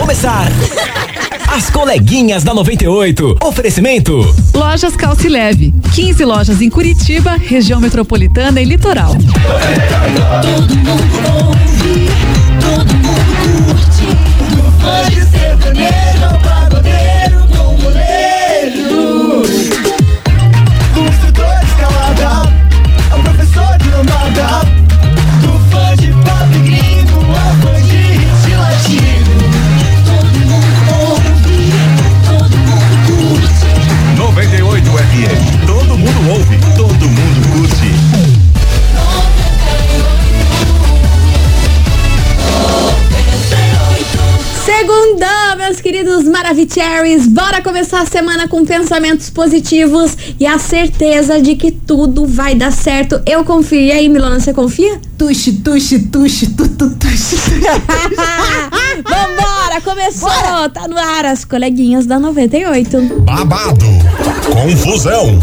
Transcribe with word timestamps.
começar. 0.00 0.48
As 1.46 1.68
coleguinhas 1.68 2.42
da 2.42 2.54
98. 2.54 3.36
Oferecimento. 3.44 4.34
Lojas 4.54 4.96
Calce 4.96 5.28
Leve. 5.28 5.74
15 5.92 6.24
lojas 6.24 6.62
em 6.62 6.70
Curitiba, 6.70 7.36
região 7.36 7.78
metropolitana 7.80 8.62
e 8.62 8.64
litoral. 8.64 9.12
Todo 9.12 10.74
mundo 10.76 11.02
ouve, 11.44 12.08
todo 12.60 12.94
mundo 12.94 13.66
curte. 13.66 14.06
Pode 14.80 15.16
ser 15.16 16.19
meus 45.80 45.82
queridos 45.82 46.24
Maravicheries. 46.24 47.26
Bora 47.26 47.62
começar 47.62 48.02
a 48.02 48.06
semana 48.06 48.46
com 48.46 48.64
pensamentos 48.64 49.30
positivos 49.30 50.16
e 50.38 50.46
a 50.46 50.58
certeza 50.58 51.40
de 51.40 51.56
que 51.56 51.70
tudo 51.70 52.26
vai 52.26 52.54
dar 52.54 52.70
certo. 52.70 53.20
Eu 53.26 53.44
confio. 53.44 53.80
E 53.80 53.90
aí, 53.90 54.08
Milona, 54.08 54.38
você 54.38 54.52
confia? 54.52 55.00
Tuxe, 55.16 55.52
tuxe, 55.52 55.98
tuxe, 56.00 56.46
tu, 56.50 56.68
tu, 56.68 56.90
tuxe. 56.96 57.36
Vambora, 59.04 59.59
começou! 59.80 60.30
Tá 60.72 60.86
no 60.88 60.98
ar 60.98 61.24
as 61.24 61.44
coleguinhas 61.44 62.06
da 62.06 62.18
98. 62.18 63.22
Babado, 63.22 63.86
confusão 64.52 65.38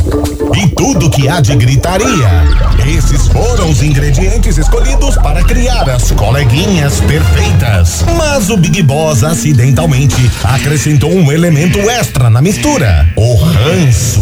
e 0.56 0.68
tudo 0.70 1.10
que 1.10 1.28
há 1.28 1.42
de 1.42 1.56
gritaria. 1.56 2.28
Esses 2.88 3.28
foram 3.28 3.70
os 3.70 3.82
ingredientes 3.82 4.58
escolhidos 4.58 5.18
para 5.18 5.44
criar 5.44 5.90
as 5.90 6.12
coleguinhas 6.12 7.00
perfeitas. 7.02 8.06
Mas 8.18 8.50
o 8.50 8.58
Big 8.58 8.82
Boss 8.84 9.24
acidentalmente 9.24 10.32
acrescentou 10.44 11.12
um 11.12 11.32
elemento 11.32 11.80
extra 11.90 12.30
na 12.30 12.42
mistura: 12.42 13.08
o 13.16 13.36
ranço. 13.36 14.22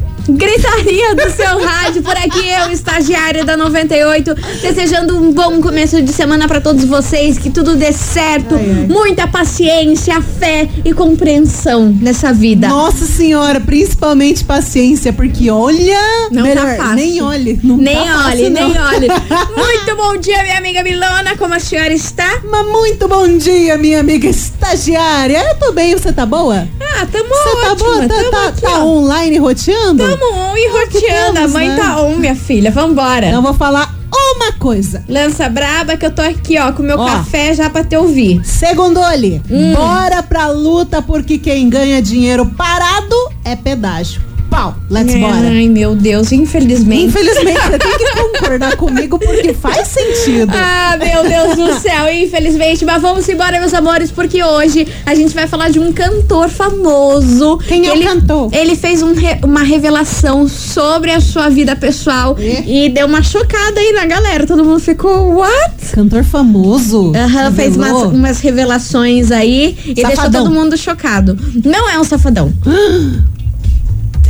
Gritaria 0.31 1.15
do 1.15 1.29
seu 1.31 1.63
rádio, 1.63 2.01
por 2.01 2.15
aqui 2.15 2.49
eu, 2.49 2.71
estagiária 2.71 3.43
da 3.43 3.57
98, 3.57 4.35
desejando 4.61 5.17
um 5.17 5.31
bom 5.31 5.61
começo 5.61 6.01
de 6.01 6.11
semana 6.11 6.47
para 6.47 6.61
todos 6.61 6.85
vocês, 6.85 7.37
que 7.37 7.49
tudo 7.49 7.75
dê 7.75 7.91
certo, 7.91 8.55
muita 8.87 9.27
paciência, 9.27 10.21
fé 10.21 10.67
e 10.85 10.93
compreensão 10.93 11.95
nessa 12.01 12.31
vida. 12.31 12.67
Nossa 12.67 13.05
senhora, 13.05 13.59
principalmente 13.59 14.43
paciência, 14.43 15.11
porque 15.11 15.49
olha. 15.49 15.99
Não 16.31 16.43
tá 16.53 16.75
fácil. 16.75 16.95
Nem 16.95 17.21
olhe. 17.21 17.59
Não 17.63 17.77
nem 17.77 17.95
tá 17.95 18.05
fácil, 18.05 18.45
olhe, 18.45 18.49
não. 18.49 18.69
nem 18.69 18.81
olhe. 18.81 19.07
Muito 19.55 19.95
bom 19.95 20.17
dia, 20.17 20.43
minha 20.43 20.57
amiga 20.57 20.83
Milona, 20.83 21.35
como 21.37 21.53
a 21.53 21.59
senhora 21.59 21.93
está? 21.93 22.41
Mas 22.49 22.67
muito 22.67 23.07
bom 23.07 23.37
dia, 23.37 23.77
minha 23.77 23.99
amiga 23.99 24.27
estagiária. 24.27 25.37
Eu 25.49 25.55
tô 25.59 25.71
bem, 25.71 25.93
você 25.95 26.11
tá 26.11 26.25
boa? 26.25 26.67
Ah, 26.99 27.05
tamo 27.11 27.29
Você 27.29 27.49
tá 27.61 27.71
ótima, 27.71 27.75
boa? 27.75 28.07
Tá, 28.07 28.15
tamo 28.15 28.31
tá- 28.31 28.47
aqui, 28.47 28.61
tá 28.61 28.83
online 28.83 29.37
roteando? 29.37 30.03
Tamo 30.03 30.33
on 30.35 30.57
e 30.57 30.67
roteando, 30.69 31.39
a 31.39 31.47
mãe 31.47 31.69
né? 31.69 31.77
tá 31.77 32.01
on, 32.01 32.15
minha 32.17 32.35
filha, 32.35 32.71
vambora. 32.71 33.27
Então 33.27 33.39
eu 33.39 33.41
vou 33.43 33.53
falar 33.53 33.93
uma 34.35 34.51
coisa. 34.53 35.03
Lança 35.09 35.47
braba 35.49 35.97
que 35.97 36.05
eu 36.05 36.11
tô 36.11 36.21
aqui, 36.21 36.57
ó, 36.57 36.71
com 36.71 36.83
meu 36.83 36.97
Ó. 36.99 37.05
café 37.05 37.53
já 37.53 37.69
pra 37.69 37.83
te 37.83 37.95
ouvir. 37.97 38.41
Segundo 38.45 38.99
olhe, 38.99 39.41
Hum. 39.49 39.73
bora 39.73 40.21
pra 40.23 40.47
luta 40.47 41.01
porque 41.01 41.37
quem 41.37 41.69
ganha 41.69 42.01
dinheiro 42.01 42.45
parado 42.45 43.15
é 43.43 43.55
pedágio. 43.55 44.21
Pau, 44.51 44.75
let's 44.89 45.15
bora. 45.15 45.47
Ai, 45.47 45.69
meu 45.69 45.95
Deus, 45.95 46.33
infelizmente. 46.33 47.05
Infelizmente, 47.05 47.57
você 47.61 47.77
tem 47.79 47.97
que 47.97 48.11
concordar 48.21 48.75
comigo 48.75 49.17
porque 49.17 49.53
faz 49.53 49.87
sentido. 49.87 50.51
Ah, 50.53 50.97
meu 50.97 51.23
Deus 51.23 51.55
do 51.55 51.79
céu, 51.79 52.13
infelizmente. 52.13 52.83
Mas 52.83 53.01
vamos 53.01 53.27
embora, 53.29 53.57
meus 53.61 53.73
amores, 53.73 54.11
porque 54.11 54.43
hoje 54.43 54.85
a 55.05 55.15
gente 55.15 55.33
vai 55.33 55.47
falar 55.47 55.69
de 55.69 55.79
um 55.79 55.93
cantor 55.93 56.49
famoso. 56.49 57.59
Quem 57.59 57.87
é 57.87 57.91
o 57.91 57.95
ele, 57.95 58.03
cantor? 58.03 58.49
Ele 58.53 58.75
fez 58.75 59.01
um 59.01 59.13
re- 59.13 59.39
uma 59.41 59.63
revelação 59.63 60.45
sobre 60.49 61.11
a 61.11 61.21
sua 61.21 61.47
vida 61.49 61.73
pessoal 61.73 62.35
E? 62.37 62.85
e 62.87 62.89
deu 62.89 63.07
uma 63.07 63.23
chocada 63.23 63.79
aí 63.79 63.93
na 63.93 64.05
galera. 64.05 64.45
Todo 64.45 64.65
mundo 64.65 64.81
ficou, 64.81 65.33
what? 65.37 65.75
Cantor 65.93 66.25
famoso. 66.25 67.13
Aham, 67.15 67.53
fez 67.53 67.77
umas, 67.77 67.91
umas 68.11 68.39
revelações 68.41 69.31
aí 69.31 69.77
e 69.85 69.93
deixou 69.93 70.13
Safadão. 70.15 70.43
todo 70.43 70.53
mundo 70.53 70.75
chocado. 70.77 71.39
Não 71.63 71.89
é 71.89 71.97
um 71.97 72.03
safadão. 72.03 72.51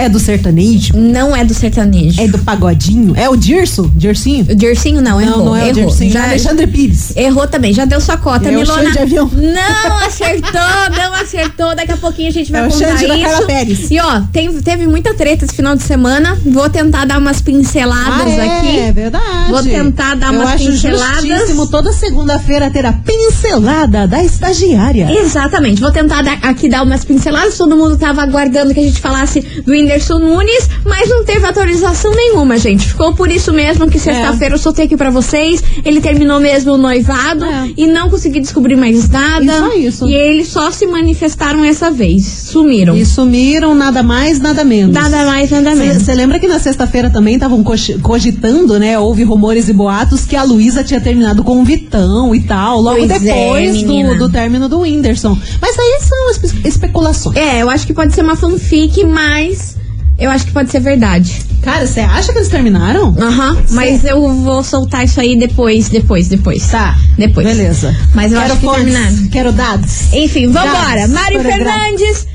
É 0.02 0.10
do 0.10 0.20
sertanejo? 0.20 0.94
Não 0.98 1.36
é 1.36 1.46
do 1.46 1.54
sertanejo. 1.54 2.20
É 2.20 2.28
do 2.28 2.40
pagodinho? 2.40 3.14
É 3.16 3.30
o 3.30 3.36
Dirso? 3.36 3.92
Dircinho? 3.96 4.46
O 4.50 4.56
Dircinho 4.56 5.00
não, 5.02 5.22
errou. 5.22 5.38
não, 5.38 5.46
não 5.46 5.56
é 5.56 5.66
o 5.66 5.68
errou. 5.68 5.86
Dircinho. 5.90 6.12
Já, 6.12 6.22
é 6.26 6.30
Alexandre 6.30 6.66
Pires. 6.68 7.14
Errou 7.16 7.48
também, 7.48 7.72
já 7.72 7.86
deu 7.86 8.02
sua 8.02 8.18
cota, 8.18 8.48
É 8.48 8.52
Milona. 8.52 8.90
De 8.92 8.98
avião. 9.00 9.30
Não 9.32 9.98
acertou, 10.06 10.52
não 10.98 11.14
acertou. 11.14 11.76
Daqui 11.76 11.92
a 11.92 11.98
pouquinho 11.98 12.30
a 12.30 12.32
gente 12.32 12.52
vai 12.52 12.66
É 12.66 12.70
contar 12.70 12.86
da 13.08 13.16
isso. 13.16 13.24
Carla 13.30 13.46
Pérez. 13.48 13.92
E 13.92 14.00
ó, 14.00 14.22
tem- 14.34 14.52
teve 14.62 14.88
muita 14.88 15.14
treta 15.14 15.46
esse 15.46 15.54
final 15.54 15.76
de 15.76 15.84
semana. 15.84 16.36
Vou 16.46 16.68
tentar 16.70 17.06
dar 17.06 17.20
umas 17.20 17.40
pinceladas 17.42 18.28
Ah, 18.40 18.44
é, 18.46 18.58
aqui. 18.58 18.80
é 18.80 18.92
verdade. 18.92 19.52
Vou 19.52 19.62
tentar 19.62 20.16
dar 20.16 20.34
Eu 20.34 20.40
umas 20.40 20.50
acho 20.56 20.66
pinceladas. 20.66 21.24
justíssimo 21.26 21.68
toda 21.68 21.94
segunda-feira 21.94 22.72
ter 22.72 22.86
a 22.86 22.94
pincelada 22.94 24.08
da 24.08 24.24
estagiária. 24.24 25.12
Exatamente, 25.12 25.80
vou 25.82 25.92
tentar 25.92 26.22
dar- 26.24 26.40
aqui 26.42 26.68
dar 26.68 26.84
umas 26.84 27.04
pinceladas. 27.06 27.58
Todo 27.58 27.76
mundo 27.78 27.98
tava 27.98 28.22
aguardando 28.24 28.74
que 28.74 28.80
a 28.80 28.84
gente 28.84 29.00
falasse 29.00 29.42
do 29.66 29.74
Whindersson 29.92 30.20
Nunes, 30.20 30.70
mas 30.86 31.10
não 31.10 31.26
teve 31.26 31.46
atualização 31.46 32.12
nenhuma, 32.16 32.58
gente. 32.58 32.88
Ficou 32.88 33.14
por 33.14 33.30
isso 33.30 33.52
mesmo 33.52 33.90
que 33.90 34.00
sexta-feira 34.00 34.56
eu 34.56 34.60
soltei 34.60 34.86
aqui 34.86 34.96
pra 34.96 35.10
vocês. 35.10 35.62
Ele 35.84 36.00
terminou 36.00 36.40
mesmo 36.40 36.74
o 36.74 36.78
noivado 36.78 37.44
É. 37.46 37.70
e 37.76 37.88
não 37.88 38.10
consegui 38.10 38.40
descobrir 38.40 38.76
mais 38.76 39.10
nada. 39.10 39.44
E 39.44 39.48
só 39.58 39.74
isso. 39.74 40.10
E 40.10 40.14
eles 40.16 40.48
só 40.48 40.72
se 40.72 40.86
manifestaram 40.88 41.64
essa 41.64 41.92
vez. 41.92 42.26
Sumiram. 42.26 42.96
E 42.96 43.06
sumiram, 43.06 43.76
nada 43.76 44.02
mais, 44.02 44.40
nada 44.40 44.64
menos. 44.64 44.94
Nada 44.94 45.26
mais, 45.26 45.52
nada 45.52 45.76
menos. 45.76 46.04
Você 46.04 46.14
lembra 46.14 46.40
que 46.40 46.48
na 46.48 46.60
sexta-feira 46.60 47.10
também 47.10 47.36
estavam 47.36 47.64
cogi- 47.64 47.98
cogitando, 48.00 48.80
né? 48.80 48.98
Houve 48.98 49.24
rumores 49.24 49.68
e 49.68 49.74
boatos 49.74 50.26
que 50.26 50.36
a 50.36 50.44
Luísa 50.44 50.84
tinha 50.84 51.02
terminado 51.02 51.44
com 51.44 51.62
o 51.62 51.66
Vitão 51.66 52.34
e 52.34 52.42
tal, 52.42 52.80
logo 52.82 52.98
Pois 52.98 53.12
é, 53.12 53.20
depois 53.20 53.84
do, 53.84 54.18
do 54.18 54.30
término 54.30 54.70
do 54.70 54.80
Whindersson. 54.80 55.38
Mas 55.62 55.78
aí 55.78 56.00
são 56.02 56.32
espe- 56.32 56.68
especulações. 56.68 57.36
É, 57.36 57.62
eu 57.62 57.70
acho 57.70 57.86
que 57.86 57.94
pode 57.94 58.14
ser 58.14 58.22
uma 58.22 58.36
fanfic, 58.36 59.04
mas 59.06 59.76
eu 60.22 60.30
acho 60.32 60.46
que 60.46 60.52
pode 60.52 60.70
ser 60.70 60.80
verdade. 60.80 61.42
Cara, 61.62 61.86
você 61.86 62.00
acha 62.00 62.32
que 62.32 62.38
eles 62.40 62.50
terminaram? 62.50 63.16
Aham, 63.20 63.58
mas 63.72 64.06
eu 64.06 64.22
vou 64.36 64.64
soltar 64.64 65.04
isso 65.04 65.20
aí 65.20 65.38
depois, 65.38 65.90
depois, 65.90 66.28
depois. 66.28 66.68
Tá. 66.68 66.96
Depois. 67.18 67.46
Beleza. 67.46 67.96
Mas 68.14 68.32
eu 68.32 68.40
Quero 68.40 68.52
acho 68.54 68.62
que 68.62 68.68
fontes, 68.68 68.84
terminaram. 68.84 69.28
Quero 69.30 69.52
dados. 69.52 70.14
Enfim, 70.14 70.48
vambora. 70.48 71.02
Dados, 71.02 71.10
Mari 71.14 71.36
coreografia. 71.36 71.74
Fernandes. 71.74 72.28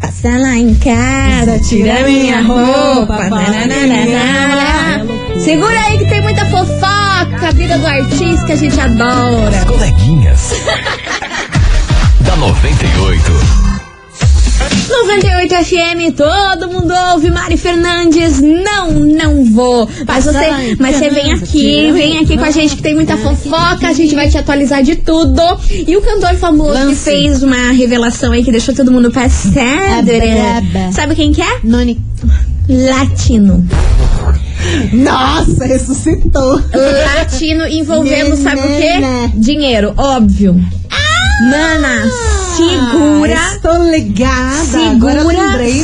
Passa 0.00 0.30
lá 0.30 0.54
em 0.56 0.74
casa, 0.76 1.58
tira 1.68 2.02
minha 2.06 2.40
roupa. 2.42 3.28
nananana. 3.28 5.04
Segura 5.38 5.78
aí 5.78 5.98
que 5.98 6.06
tem 6.06 6.22
muita 6.22 6.46
fofoca, 6.46 7.48
a 7.48 7.50
vida 7.52 7.78
do 7.78 7.86
artista 7.86 8.46
que 8.46 8.52
a 8.52 8.56
gente 8.56 8.80
adora. 8.80 9.64
Coleguinhas. 9.66 10.52
da 12.20 12.36
98. 12.36 13.59
98 15.00 15.54
FM, 15.54 16.14
todo 16.14 16.68
mundo 16.68 16.92
ouve. 17.12 17.30
Mari 17.30 17.56
Fernandes, 17.56 18.40
não, 18.40 18.90
não 18.90 19.44
vou. 19.44 19.88
Mas 20.06 20.24
você, 20.26 20.76
mas 20.78 20.96
você 20.96 21.08
vem 21.10 21.32
aqui, 21.32 21.90
vem 21.92 22.18
aqui 22.18 22.36
com 22.36 22.44
a 22.44 22.50
gente 22.50 22.76
que 22.76 22.82
tem 22.82 22.94
muita 22.94 23.16
fofoca, 23.16 23.88
a 23.88 23.92
gente 23.92 24.14
vai 24.14 24.28
te 24.28 24.36
atualizar 24.36 24.82
de 24.82 24.96
tudo. 24.96 25.42
E 25.70 25.96
o 25.96 26.02
cantor 26.02 26.34
famoso 26.34 26.72
que 26.72 26.84
Lance. 26.84 27.04
fez 27.04 27.42
uma 27.42 27.72
revelação 27.72 28.32
aí 28.32 28.44
que 28.44 28.52
deixou 28.52 28.74
todo 28.74 28.92
mundo 28.92 29.10
passado. 29.10 30.06
Sabe 30.92 31.14
quem 31.14 31.32
que 31.32 31.40
é? 31.40 31.60
Noni. 31.64 31.98
Latino. 32.68 33.66
Nossa, 34.92 35.64
ressuscitou. 35.64 36.60
Latino 37.16 37.66
envolvendo, 37.66 38.36
sabe 38.36 38.60
o 38.60 38.76
quê? 38.76 38.92
Dinheiro, 39.34 39.94
óbvio. 39.96 40.60
Mana, 41.40 42.02
segura. 42.56 43.34
Ah, 43.38 43.54
estou 43.54 43.90
ligada. 43.90 44.64
Segura, 44.66 45.22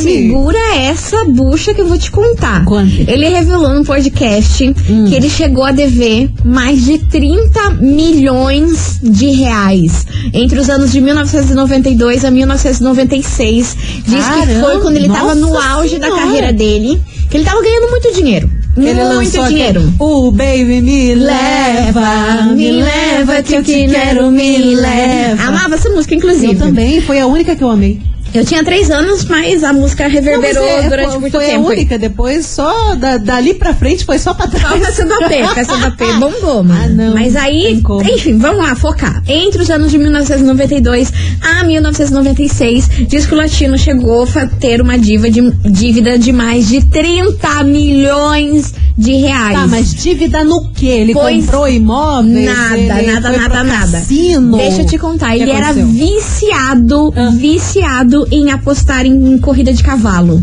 segura 0.01 0.75
essa 0.75 1.25
bucha 1.25 1.73
que 1.73 1.81
eu 1.81 1.87
vou 1.87 1.97
te 1.97 2.11
contar. 2.11 2.63
Conte. 2.65 3.05
Ele 3.07 3.27
revelou 3.29 3.73
no 3.73 3.83
podcast 3.83 4.63
Hum. 4.89 5.05
que 5.07 5.15
ele 5.15 5.29
chegou 5.29 5.63
a 5.63 5.71
dever 5.71 6.29
mais 6.45 6.85
de 6.85 6.99
30 6.99 7.71
milhões 7.81 8.99
de 9.01 9.31
reais 9.31 10.05
entre 10.33 10.59
os 10.59 10.69
anos 10.69 10.91
de 10.91 11.01
1992 11.01 12.23
a 12.23 12.29
1996. 12.31 13.75
Diz 14.05 14.25
que 14.25 14.31
Caramba, 14.45 14.59
foi 14.67 14.81
quando 14.81 14.95
ele 14.97 15.09
tava 15.09 15.33
no 15.33 15.57
auge 15.57 15.97
da 15.97 16.05
senhora. 16.07 16.21
carreira 16.23 16.53
dele, 16.53 17.01
que 17.29 17.37
ele 17.37 17.43
tava 17.45 17.61
ganhando 17.61 17.89
muito 17.89 18.13
dinheiro. 18.13 18.46
Ele 18.77 19.03
muito 19.15 19.47
dinheiro. 19.47 19.93
O 19.99 20.31
baby 20.31 20.81
me 20.81 21.15
leva, 21.15 22.53
me 22.55 22.71
leva 22.71 23.41
que 23.41 23.55
eu 23.55 23.63
te 23.63 23.87
quero, 23.87 24.31
me 24.31 24.75
leva. 24.75 25.43
Amava 25.43 25.75
essa 25.75 25.89
música, 25.89 26.13
inclusive. 26.15 26.53
Eu 26.53 26.59
também, 26.59 27.01
foi 27.01 27.19
a 27.19 27.27
única 27.27 27.55
que 27.55 27.63
eu 27.63 27.69
amei. 27.69 27.99
Eu 28.33 28.45
tinha 28.45 28.63
três 28.63 28.91
anos, 28.91 29.25
mas 29.25 29.63
a 29.63 29.73
música 29.73 30.07
reverberou 30.07 30.63
Não, 30.63 30.69
é, 30.69 30.89
durante 30.89 31.11
foi, 31.11 31.19
muito 31.19 31.31
foi 31.37 31.45
tempo. 31.45 31.65
a 31.67 31.71
única, 31.71 31.97
depois 31.97 32.45
só 32.45 32.93
da- 32.95 33.17
dali 33.17 33.53
pra 33.53 33.73
frente 33.73 34.05
foi 34.05 34.19
só 34.19 34.33
pra 34.33 34.47
Só 34.49 34.57
trás. 34.57 34.85
festa 34.85 35.05
do 35.05 35.13
AP, 35.13 35.53
festa 35.55 35.77
do 35.77 35.85
AP 35.85 36.01
bombou, 36.19 36.63
mano. 36.63 36.77
Ah, 36.83 36.87
não, 36.87 37.13
Mas 37.13 37.35
aí, 37.35 37.81
enfim, 38.13 38.37
vamos 38.37 38.63
lá, 38.65 38.75
focar. 38.75 39.23
Entre 39.27 39.61
os 39.61 39.69
anos 39.69 39.89
de 39.91 39.97
1992 39.97 41.11
a 41.41 41.63
1996, 41.63 42.89
diz 43.07 43.25
que 43.25 43.33
o 43.33 43.37
latino 43.37 43.77
chegou 43.77 44.27
a 44.35 44.45
ter 44.59 44.81
uma 44.81 44.97
diva 44.99 45.29
de, 45.29 45.41
dívida 45.65 46.17
de 46.17 46.31
mais 46.31 46.67
de 46.67 46.85
30 46.85 47.63
milhões 47.63 48.73
de 48.97 49.13
reais. 49.13 49.53
Tá, 49.53 49.67
mas 49.67 49.93
dívida 49.93 50.43
no 50.43 50.69
quê? 50.73 50.87
Ele 50.87 51.13
Pois 51.13 51.45
comprou 51.45 51.67
imóveis? 51.67 52.45
Nada, 52.45 53.01
nada, 53.03 53.29
foi 53.29 53.37
nada, 53.37 53.63
nada. 53.63 53.91
Cassino? 53.91 54.57
Deixa 54.57 54.81
eu 54.81 54.85
te 54.87 54.97
contar, 54.97 55.35
ele 55.35 55.49
era 55.51 55.69
aconteceu? 55.69 55.87
viciado, 55.87 57.13
Ah. 57.15 57.29
viciado 57.31 58.16
em 58.31 58.51
apostar 58.51 59.05
em 59.05 59.37
corrida 59.37 59.73
de 59.73 59.83
cavalo. 59.83 60.41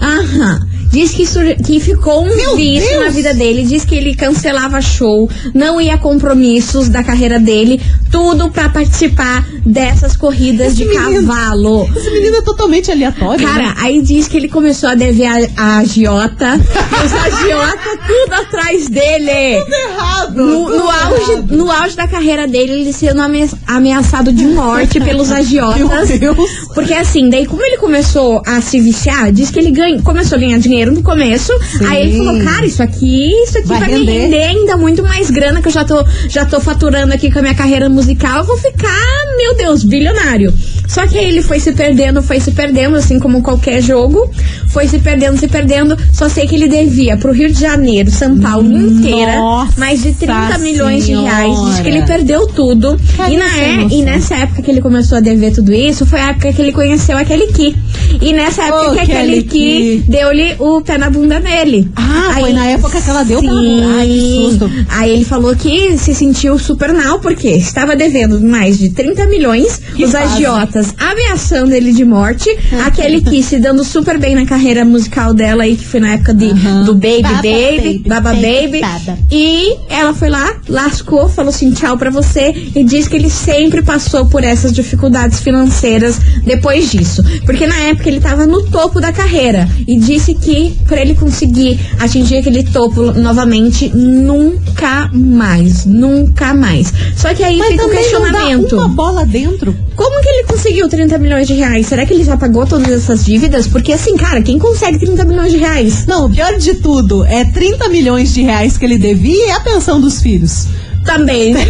Aham. 0.00 0.71
Diz 0.92 1.12
que, 1.12 1.24
que 1.64 1.80
ficou 1.80 2.22
um 2.22 2.36
Meu 2.36 2.54
vício 2.54 2.88
Deus! 2.88 3.04
na 3.04 3.08
vida 3.10 3.32
dele. 3.34 3.64
Diz 3.64 3.84
que 3.84 3.94
ele 3.94 4.14
cancelava 4.14 4.80
show, 4.82 5.28
não 5.54 5.80
ia 5.80 5.94
a 5.94 5.98
compromissos 5.98 6.88
da 6.88 7.02
carreira 7.02 7.38
dele, 7.40 7.80
tudo 8.10 8.50
pra 8.50 8.68
participar 8.68 9.44
dessas 9.64 10.16
corridas 10.16 10.76
de 10.76 10.84
menino- 10.84 11.26
cavalo. 11.26 11.88
Esse 11.96 12.10
menino 12.10 12.36
é 12.36 12.42
totalmente 12.42 12.90
aleatório. 12.90 13.44
Cara, 13.46 13.68
né? 13.68 13.74
aí 13.78 14.02
diz 14.02 14.28
que 14.28 14.36
ele 14.36 14.48
começou 14.48 14.88
a 14.90 14.94
dever 14.94 15.26
a, 15.56 15.62
a 15.62 15.78
agiota. 15.78 16.54
os 17.04 17.12
agiota 17.12 17.98
tudo 18.06 18.34
atrás 18.34 18.88
dele. 18.88 19.30
errado. 19.30 20.34
No, 20.36 20.64
tudo 20.66 20.76
no 20.78 20.90
auge, 20.90 21.30
errado. 21.32 21.56
no 21.56 21.70
auge 21.70 21.96
da 21.96 22.06
carreira 22.08 22.46
dele, 22.46 22.72
ele 22.72 22.92
sendo 22.92 23.20
ame- 23.20 23.48
ameaçado 23.66 24.32
de 24.32 24.44
morte 24.46 25.00
pelos 25.00 25.30
agiotas. 25.32 26.08
Meu 26.20 26.34
Deus. 26.34 26.50
Porque 26.74 26.92
assim, 26.94 27.28
daí 27.30 27.46
como 27.46 27.62
ele 27.64 27.78
começou 27.78 28.42
a 28.46 28.60
se 28.60 28.80
viciar, 28.80 29.30
diz 29.32 29.50
que 29.50 29.58
ele 29.58 29.70
ganha, 29.70 30.00
começou 30.02 30.36
a 30.36 30.40
ganhar 30.40 30.58
dinheiro 30.58 30.81
no 30.90 31.02
começo. 31.02 31.52
Sim. 31.78 31.84
Aí 31.86 32.02
ele 32.08 32.16
falou, 32.18 32.42
cara, 32.44 32.66
isso 32.66 32.82
aqui, 32.82 33.30
isso 33.44 33.58
aqui 33.58 33.68
Vai 33.68 33.80
vai, 33.80 33.88
me 33.90 33.98
render. 33.98 34.12
render 34.22 34.42
ainda 34.42 34.76
muito 34.76 35.02
mais 35.02 35.30
grana 35.30 35.60
que 35.62 35.68
eu 35.68 35.72
já 35.72 35.84
tô, 35.84 36.04
já 36.28 36.44
tô 36.44 36.60
faturando 36.60 37.12
aqui 37.12 37.30
com 37.30 37.38
a 37.38 37.42
minha 37.42 37.54
carreira 37.54 37.88
musical. 37.88 38.38
Eu 38.38 38.44
vou 38.44 38.56
ficar, 38.56 39.36
meu 39.36 39.56
Deus, 39.56 39.84
bilionário. 39.84 40.52
Só 40.88 41.06
que 41.06 41.16
aí 41.18 41.26
ele 41.28 41.42
foi 41.42 41.58
se 41.60 41.72
perdendo, 41.72 42.22
foi 42.22 42.38
se 42.40 42.50
perdendo, 42.50 42.96
assim 42.96 43.18
como 43.18 43.42
qualquer 43.42 43.80
jogo. 43.82 44.30
Foi 44.68 44.86
se 44.88 44.98
perdendo, 44.98 45.38
se 45.38 45.48
perdendo. 45.48 45.96
Só 46.12 46.28
sei 46.28 46.46
que 46.46 46.54
ele 46.54 46.68
devia 46.68 47.16
pro 47.16 47.32
Rio 47.32 47.50
de 47.52 47.60
Janeiro, 47.60 48.10
São 48.10 48.38
Paulo 48.38 48.70
inteira, 48.70 49.36
Nossa 49.36 49.72
mais 49.78 50.02
de 50.02 50.12
30 50.12 50.58
milhões 50.58 51.04
de 51.06 51.14
reais. 51.14 51.54
Diz 51.66 51.74
que 51.80 51.88
ele 51.88 51.92
Senhora. 51.92 52.06
perdeu 52.06 52.46
tudo. 52.46 52.98
E, 53.30 53.36
na 53.36 53.58
é, 53.58 53.86
e 53.90 54.02
nessa 54.02 54.34
época 54.36 54.62
que 54.62 54.70
ele 54.70 54.80
começou 54.80 55.18
a 55.18 55.20
dever 55.20 55.52
tudo 55.52 55.72
isso, 55.72 56.04
foi 56.06 56.20
a 56.20 56.30
época 56.30 56.52
que 56.52 56.60
ele 56.62 56.72
conheceu 56.72 57.16
aquele 57.16 57.48
Ki. 57.48 57.76
E 58.20 58.32
nessa 58.32 58.62
época 58.64 58.90
Ô, 58.90 58.94
que 58.94 59.00
aquele 59.00 59.42
Ki. 59.42 60.04
deu-lhe 60.08 60.54
o 60.58 60.71
pé 60.80 60.96
na 60.96 61.10
bunda 61.10 61.38
dele. 61.40 61.90
Ah, 61.96 62.36
foi 62.40 62.52
na 62.52 62.66
época 62.66 63.00
que 63.00 63.10
ela 63.10 63.22
deu 63.24 63.38
o 63.38 63.42
pé 63.42 63.48
na 63.48 63.54
bunda. 63.54 63.86
Ai, 63.98 64.06
que 64.06 64.20
Sim. 64.20 64.48
susto. 64.50 64.70
Aí 64.88 65.10
ele 65.10 65.24
falou 65.24 65.54
que 65.54 65.98
se 65.98 66.14
sentiu 66.14 66.58
super 66.58 66.92
mal, 66.94 67.18
porque 67.20 67.48
estava 67.48 67.94
devendo 67.94 68.40
mais 68.40 68.78
de 68.78 68.90
30 68.90 69.26
milhões, 69.26 69.80
Que 69.94 70.04
os 70.04 70.12
fase. 70.12 70.34
agiotas 70.44 70.94
ameaçando 70.98 71.72
ele 71.74 71.92
de 71.92 72.04
morte, 72.04 72.48
aquele 72.86 73.20
que 73.20 73.42
se 73.42 73.58
dando 73.58 73.84
super 73.84 74.18
bem 74.18 74.34
na 74.34 74.46
carreira 74.46 74.84
musical 74.84 75.34
dela 75.34 75.64
aí, 75.64 75.76
que 75.76 75.84
foi 75.84 76.00
na 76.00 76.14
época 76.14 76.32
de, 76.32 76.46
Aham. 76.50 76.84
do 76.84 76.94
Baby 76.94 77.22
Baba 77.22 77.34
Baby, 77.42 77.76
Baby, 77.76 78.02
Baba 78.08 78.32
Baby. 78.34 78.80
Baba. 78.80 79.18
E 79.30 79.76
ela 79.88 80.14
foi 80.14 80.28
lá, 80.30 80.56
lascou, 80.68 81.28
falou 81.28 81.50
assim, 81.50 81.70
tchau 81.72 81.96
pra 81.96 82.10
você, 82.10 82.54
e 82.74 82.84
disse 82.84 83.08
que 83.10 83.16
ele 83.16 83.28
sempre 83.30 83.82
passou 83.82 84.26
por 84.26 84.44
essas 84.44 84.72
dificuldades 84.72 85.40
financeiras 85.40 86.18
depois 86.44 86.90
disso. 86.90 87.22
Porque 87.44 87.66
na 87.66 87.76
época 87.76 88.08
ele 88.08 88.20
tava 88.20 88.46
no 88.46 88.62
topo 88.70 89.00
da 89.00 89.12
carreira, 89.12 89.68
e 89.86 89.96
disse 89.98 90.34
que 90.34 90.61
pra 90.86 91.00
ele 91.00 91.14
conseguir 91.14 91.78
atingir 91.98 92.36
aquele 92.38 92.62
topo 92.64 93.12
novamente, 93.12 93.88
nunca 93.94 95.10
mais, 95.12 95.84
nunca 95.84 96.54
mais. 96.54 96.92
Só 97.16 97.34
que 97.34 97.42
aí 97.42 97.58
Mas 97.58 97.68
fica 97.68 97.84
o 97.84 97.88
também 97.88 98.12
não 98.12 98.20
dá 98.20 98.28
questionamento. 98.30 98.76
uma 98.76 98.88
bola 98.88 99.24
dentro. 99.26 99.74
Como 99.94 100.22
que 100.22 100.28
ele 100.28 100.44
conseguiu 100.44 100.88
30 100.88 101.18
milhões 101.18 101.46
de 101.46 101.54
reais? 101.54 101.86
Será 101.86 102.06
que 102.06 102.14
ele 102.14 102.24
já 102.24 102.36
pagou 102.36 102.66
todas 102.66 102.88
essas 102.90 103.24
dívidas? 103.24 103.66
Porque 103.66 103.92
assim, 103.92 104.16
cara, 104.16 104.42
quem 104.42 104.58
consegue 104.58 104.98
30 104.98 105.24
milhões 105.24 105.52
de 105.52 105.58
reais? 105.58 106.06
Não, 106.06 106.26
o 106.26 106.30
pior 106.30 106.56
de 106.58 106.74
tudo 106.74 107.24
é 107.24 107.44
30 107.44 107.88
milhões 107.88 108.32
de 108.32 108.42
reais 108.42 108.76
que 108.76 108.84
ele 108.84 108.98
devia 108.98 109.48
e 109.48 109.50
a 109.50 109.60
pensão 109.60 110.00
dos 110.00 110.20
filhos. 110.20 110.66
Também. 111.04 111.54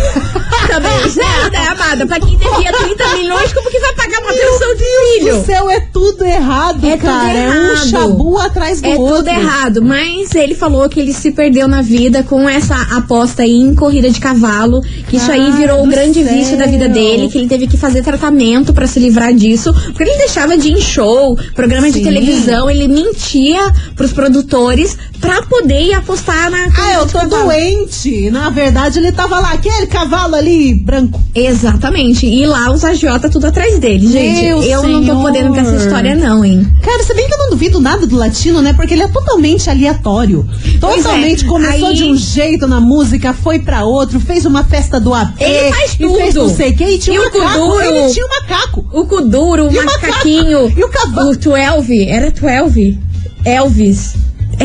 Também. 0.69 1.11
Certo, 1.11 1.55
é, 1.55 1.67
amada. 1.67 2.07
Pra 2.07 2.21
quem 2.21 2.37
devia 2.39 2.73
30 2.73 3.09
milhões, 3.17 3.53
como 3.53 3.71
que 3.71 3.79
vai 3.81 3.93
pagar 3.95 4.21
uma 4.23 4.33
pensão 4.33 4.75
de 4.75 4.83
O 4.83 5.21
filho? 5.21 5.45
céu 5.45 5.69
é 5.71 5.81
tudo 5.93 6.25
errado, 6.25 6.87
É 6.87 6.93
tudo 6.93 7.03
cara. 7.03 7.39
É 7.39 7.49
um 7.49 7.53
errado. 7.73 7.89
chabu 7.89 8.39
atrás 8.39 8.81
do 8.81 8.89
É 8.89 8.95
outro. 8.97 9.17
tudo 9.17 9.29
errado, 9.29 9.83
mas 9.83 10.35
ele 10.35 10.55
falou 10.55 10.89
que 10.89 11.01
ele 11.01 11.13
se 11.13 11.33
perdeu 11.33 11.67
na 11.69 11.83
vida 11.83 12.23
com 12.23 12.49
essa 12.49 12.75
aposta 12.97 13.43
aí 13.43 13.51
em 13.61 13.75
corrida 13.75 14.09
de 14.09 14.21
cavalo, 14.21 14.81
que 15.09 15.17
isso 15.17 15.31
aí 15.31 15.41
Ai, 15.51 15.53
virou 15.53 15.83
o 15.85 15.87
grande 15.89 16.23
céu. 16.25 16.33
vício 16.33 16.57
da 16.57 16.67
vida 16.67 16.89
dele, 16.89 17.29
que 17.29 17.39
ele 17.39 17.49
teve 17.49 17.67
que 17.67 17.77
fazer 17.77 18.03
tratamento 18.03 18.73
pra 18.73 18.87
se 18.87 18.99
livrar 19.01 19.35
disso, 19.35 19.73
porque 19.87 20.05
ele 20.05 20.17
deixava 20.17 20.57
de 20.57 20.69
ir 20.69 20.73
em 20.73 20.81
show, 20.81 21.37
programa 21.55 21.89
de 21.91 21.99
Sim. 21.99 22.05
televisão, 22.05 22.71
ele 22.71 22.87
mentia 22.89 23.61
pros 23.97 24.13
produtores 24.13 24.97
pra 25.23 25.41
poder 25.43 25.81
ir 25.81 25.95
apostar 25.95 26.51
na 26.51 26.69
Ah, 26.77 26.95
eu 26.95 27.07
tô 27.07 27.19
cavalo. 27.21 27.45
doente. 27.45 28.29
Na 28.31 28.51
verdade, 28.51 28.99
ele 28.99 29.13
tava 29.13 29.39
lá, 29.39 29.53
aquele 29.53 29.87
cavalo 29.87 30.35
ali, 30.35 30.75
branco. 30.75 31.19
Exatamente. 31.35 32.27
E 32.27 32.45
lá 32.45 32.71
os 32.71 32.85
agiota 32.85 33.31
tudo 33.31 33.47
atrás 33.47 33.79
dele, 33.79 34.07
gente. 34.09 34.43
Meu 34.43 34.63
eu 34.63 34.83
não 34.83 35.01
tô 35.01 35.07
senhor. 35.07 35.23
podendo 35.23 35.49
com 35.55 35.61
essa 35.61 35.77
história, 35.77 36.15
não, 36.17 36.45
hein? 36.45 36.67
Cara, 36.83 37.03
se 37.05 37.15
bem 37.15 37.27
que 37.29 37.33
eu 37.35 37.39
não 37.39 37.51
duvido 37.51 37.81
nada 37.81 38.07
do 38.07 38.17
latino, 38.17 38.61
né? 38.61 38.73
Porque 38.75 38.93
ele 38.95 39.05
é 39.05 39.09
totalmente 39.09 39.71
aleatório. 39.71 40.47
Pois 40.81 40.97
Totalmente 41.05 41.45
é, 41.45 41.49
começou 41.49 41.89
aí- 41.89 41.95
de 41.95 42.05
um 42.05 42.17
jeito 42.17 42.67
na 42.67 42.81
música, 42.81 43.33
foi 43.33 43.61
pra 43.61 43.85
outro, 43.85 44.19
fez 44.21 44.45
uma 44.45 44.65
festa 44.65 44.99
do 44.99 45.15
AP. 45.15 45.41
Ele 45.41 45.73
faz 45.73 45.93
E 45.95 45.97
fez 45.99 46.35
tudo. 46.35 46.49
não 46.49 46.55
sei 46.57 46.71
o 46.73 46.77
que, 46.77 46.85
e 46.85 46.99
tinha 46.99 47.17
E 47.17 47.19
um 47.21 47.23
o 47.23 47.25
macaco. 47.27 47.59
Kuduro? 47.61 47.85
Ele 47.85 48.13
tinha 48.13 48.27
um 48.27 48.29
macaco. 48.29 48.87
O 48.93 49.07
Kuduro, 49.07 49.65
o 49.67 49.69
o 49.69 49.85
macaquinho. 49.85 50.73
E 50.77 50.85
o 50.85 50.89
cavalo? 50.89 51.31
O 51.31 51.37
12. 51.37 52.09
Era 52.09 52.31
12? 52.33 52.99
Elvis. 53.45 54.15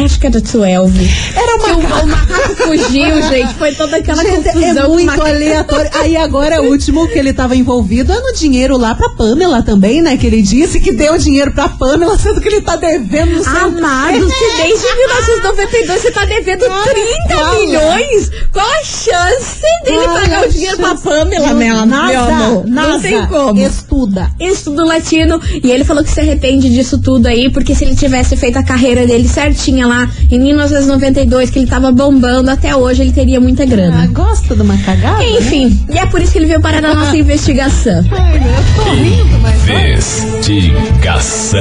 Acho 0.06 0.20
que 0.20 0.28
era 0.28 0.40
12. 0.40 1.10
Era 1.36 1.58
Que 1.60 1.72
o, 1.72 1.82
macaco. 1.84 2.04
o 2.06 2.08
macaco 2.08 2.56
fugiu, 2.56 3.22
gente. 3.30 3.54
Foi 3.56 3.72
toda 3.74 3.98
aquela 3.98 4.24
Gente, 4.24 4.44
confusão. 4.44 4.64
é 4.70 4.74
com 4.76 4.88
o 4.88 4.94
muito 4.94 5.06
macaco. 5.08 5.28
aleatório. 5.28 5.92
Aí 5.96 6.18
agora 6.18 6.62
o 6.62 6.68
último 6.70 7.08
que 7.08 7.18
ele 7.18 7.34
tava 7.34 7.56
envolvido 7.56 8.12
é 8.14 8.20
no 8.20 8.34
dinheiro 8.34 8.78
lá 8.78 8.94
pra 8.96 9.10
Pamela 9.10 9.62
também, 9.64 10.02
né? 10.02 10.18
Que 10.18 10.28
ele 10.28 10.42
disse 10.42 10.80
que 10.80 10.92
deu 10.92 11.18
dinheiro 11.18 11.52
pra 11.54 11.70
Pamela, 11.70 12.18
sendo 12.18 12.40
que 12.42 12.48
ele 12.48 12.62
tá 12.62 12.76
devendo. 12.76 13.38
Amado, 13.48 14.30
se 14.30 14.58
desde 14.64 14.96
1992 14.96 16.02
você 16.02 16.12
tá 16.12 16.26
devendo 16.26 16.66
Cara, 16.66 16.84
30 16.94 17.36
fala. 17.36 17.60
milhões, 17.60 18.32
qual 18.52 18.66
a 18.68 18.84
chance 18.84 19.62
dele 19.84 20.04
Qual 20.04 20.20
pagar 20.20 20.46
o 20.48 20.50
dinheiro 20.50 20.78
pra 20.78 20.90
chance? 20.90 21.04
Pamela, 21.04 21.48
Não, 21.48 21.56
meu, 21.56 21.86
nada, 21.86 22.08
meu 22.08 22.22
amor? 22.24 22.68
Nada. 22.68 22.88
Não 22.94 23.00
tem 23.02 23.26
como. 23.28 23.60
Estuda. 23.60 24.30
estudo 24.40 24.86
latino 24.86 25.40
e 25.64 25.72
ele 25.72 25.84
falou 25.84 26.04
que 26.04 26.12
se 26.12 26.20
arrepende 26.20 26.70
disso 26.70 27.00
tudo 27.02 27.28
aí, 27.28 27.50
porque 27.52 27.74
se 27.76 27.86
ele 27.86 27.96
tivesse 27.96 28.36
feito 28.36 28.58
a 28.58 28.64
carreira 28.64 29.06
dele 29.08 29.28
certinha 29.28 29.87
lá 29.88 30.10
em 30.32 30.40
1992, 30.40 31.50
que 31.50 31.60
ele 31.60 31.68
tava 31.68 31.92
bombando, 31.92 32.50
até 32.50 32.76
hoje 32.76 33.02
ele 33.04 33.12
teria 33.12 33.40
muita 33.40 33.64
Ah, 33.64 33.66
grana. 33.66 34.08
gosta 34.08 34.56
de 34.56 34.62
uma 34.62 34.78
cagada? 34.78 35.18
né? 35.20 35.32
Enfim, 35.40 35.86
e 35.90 35.98
é 35.98 36.06
por 36.06 36.22
isso 36.22 36.32
que 36.34 36.40
ele 36.40 36.46
veio 36.48 36.62
parar 36.62 36.82
na 36.82 36.94
nossa 36.94 37.16
investigação. 37.18 38.04
Ai, 38.12 38.38
eu 38.38 38.84
tô 38.84 38.92
rindo, 38.92 39.40
mas. 39.42 39.68
Investigação. 40.28 41.60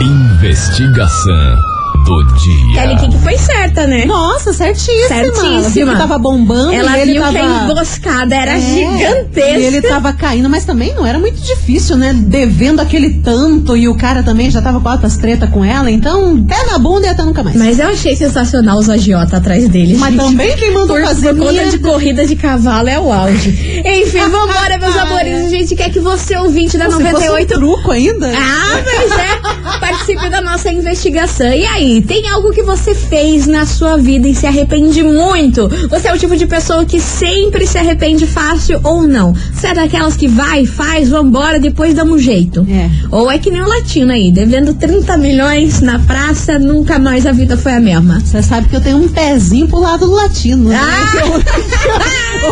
Investigação 0.00 1.69
do 2.10 2.34
dia. 2.34 2.74
Kelly 2.74 2.96
Kink 2.96 3.18
foi 3.18 3.38
certa, 3.38 3.86
né? 3.86 4.04
Nossa, 4.04 4.52
certíssima. 4.52 5.08
Certíssima. 5.08 5.60
Ela 5.60 5.68
viu 5.68 5.86
que 5.86 5.96
tava 5.96 6.18
bombando 6.18 6.72
Ela 6.72 6.98
e 6.98 7.02
ele 7.02 7.12
viu 7.12 7.22
tava... 7.22 7.32
que 7.32 7.38
a 7.38 7.64
emboscada 7.64 8.34
era 8.34 8.52
É, 8.52 8.60
gigantesca. 8.60 9.58
E 9.58 9.64
ele 9.64 9.82
tava 9.82 10.12
caindo, 10.12 10.48
mas 10.48 10.64
também 10.64 10.94
não 10.94 11.06
era 11.06 11.18
muito 11.18 11.40
difícil, 11.40 11.96
né? 11.96 12.12
Devendo 12.12 12.80
aquele 12.80 13.10
tanto 13.22 13.76
e 13.76 13.88
o 13.88 13.94
cara 13.94 14.22
também 14.22 14.50
já 14.50 14.60
tava 14.60 14.80
com 14.80 14.88
altas 14.88 15.16
treta 15.16 15.46
com 15.46 15.64
ela, 15.64 15.90
então 15.90 16.42
pé 16.44 16.66
na 16.66 16.78
bunda 16.78 17.06
e 17.06 17.10
até 17.10 17.22
nunca 17.22 17.42
mais. 17.42 17.56
Mas 17.56 17.78
eu 17.78 17.88
achei 17.88 18.16
sensacional 18.16 18.78
os 18.78 18.88
agiota 18.88 19.36
atrás 19.36 19.68
dele. 19.68 19.96
Mas 19.98 20.14
gente. 20.14 20.24
também 20.24 20.56
quem 20.56 20.72
mandou 20.72 20.96
Por, 20.96 21.04
fazer 21.04 21.34
por 21.34 21.46
conta 21.46 21.68
de 21.68 21.78
corrida 21.78 22.26
de 22.26 22.36
cavalo 22.36 22.88
é 22.88 22.98
o 22.98 23.12
auge. 23.12 23.50
Enfim, 23.84 24.20
vambora, 24.28 24.78
meus 24.78 24.96
amores. 24.96 25.46
A 25.46 25.48
gente 25.48 25.76
quer 25.76 25.90
que 25.90 26.00
você, 26.00 26.36
ouvinte 26.36 26.76
da 26.76 26.86
Se 26.86 26.92
fosse 26.92 27.02
um 27.02 27.12
98, 27.12 27.54
truco 27.54 27.90
ainda. 27.90 28.32
Ah, 28.34 28.82
pois 28.82 29.12
é. 29.12 29.78
Participe 29.78 30.28
da 30.28 30.40
nossa 30.40 30.70
investigação. 30.70 31.52
E 31.52 31.66
aí, 31.66 31.99
tem 32.00 32.28
algo 32.28 32.52
que 32.52 32.62
você 32.62 32.94
fez 32.94 33.46
na 33.46 33.66
sua 33.66 33.96
vida 33.96 34.28
e 34.28 34.34
se 34.34 34.46
arrepende 34.46 35.02
muito? 35.02 35.68
Você 35.88 36.08
é 36.08 36.14
o 36.14 36.18
tipo 36.18 36.36
de 36.36 36.46
pessoa 36.46 36.84
que 36.84 37.00
sempre 37.00 37.66
se 37.66 37.78
arrepende 37.78 38.26
fácil 38.26 38.78
ou 38.84 39.02
não? 39.06 39.34
Você 39.52 39.68
é 39.68 39.74
daquelas 39.74 40.16
que 40.16 40.28
vai, 40.28 40.64
faz, 40.66 41.08
vambora, 41.08 41.58
depois 41.60 41.94
dá 41.94 42.04
um 42.04 42.18
jeito? 42.18 42.66
É. 42.70 42.90
Ou 43.10 43.30
é 43.30 43.38
que 43.38 43.50
nem 43.50 43.62
o 43.62 43.68
latino 43.68 44.12
aí, 44.12 44.30
devendo 44.32 44.74
30 44.74 45.16
milhões 45.18 45.80
na 45.80 45.98
praça, 45.98 46.58
nunca 46.58 46.98
mais 46.98 47.26
a 47.26 47.32
vida 47.32 47.56
foi 47.56 47.72
a 47.72 47.80
mesma. 47.80 48.20
Você 48.20 48.42
sabe 48.42 48.68
que 48.68 48.76
eu 48.76 48.80
tenho 48.80 48.98
um 48.98 49.08
pezinho 49.08 49.66
pro 49.68 49.80
lado 49.80 50.06
do 50.06 50.12
latino, 50.12 50.68
né? 50.68 50.78
Ah! 50.80 51.12
Eu- 51.20 51.30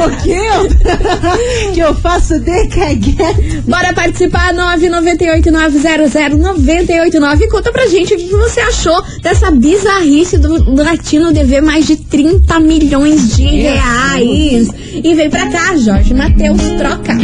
o 0.06 0.10
que 0.22 0.30
eu, 0.30 0.68
que 1.74 1.80
eu 1.80 1.94
faço 1.94 2.38
de 2.40 2.66
caguete. 2.68 3.62
Bora 3.66 3.92
participar, 3.94 4.52
998-900-989. 4.54 7.48
Conta 7.50 7.72
pra 7.72 7.86
gente 7.86 8.14
o 8.14 8.16
que 8.16 8.28
você 8.30 8.60
achou 8.60 9.02
dessa 9.22 9.37
bizarrice 9.50 10.38
do, 10.38 10.62
do 10.62 10.82
latino 10.82 11.32
dever 11.32 11.62
mais 11.62 11.86
de 11.86 11.96
30 11.96 12.60
milhões 12.60 13.36
de 13.36 13.46
reais. 13.46 14.68
E 14.92 15.14
vem 15.14 15.30
pra 15.30 15.48
cá, 15.48 15.76
Jorge 15.76 16.14
Matheus, 16.14 16.60
troca. 16.76 17.16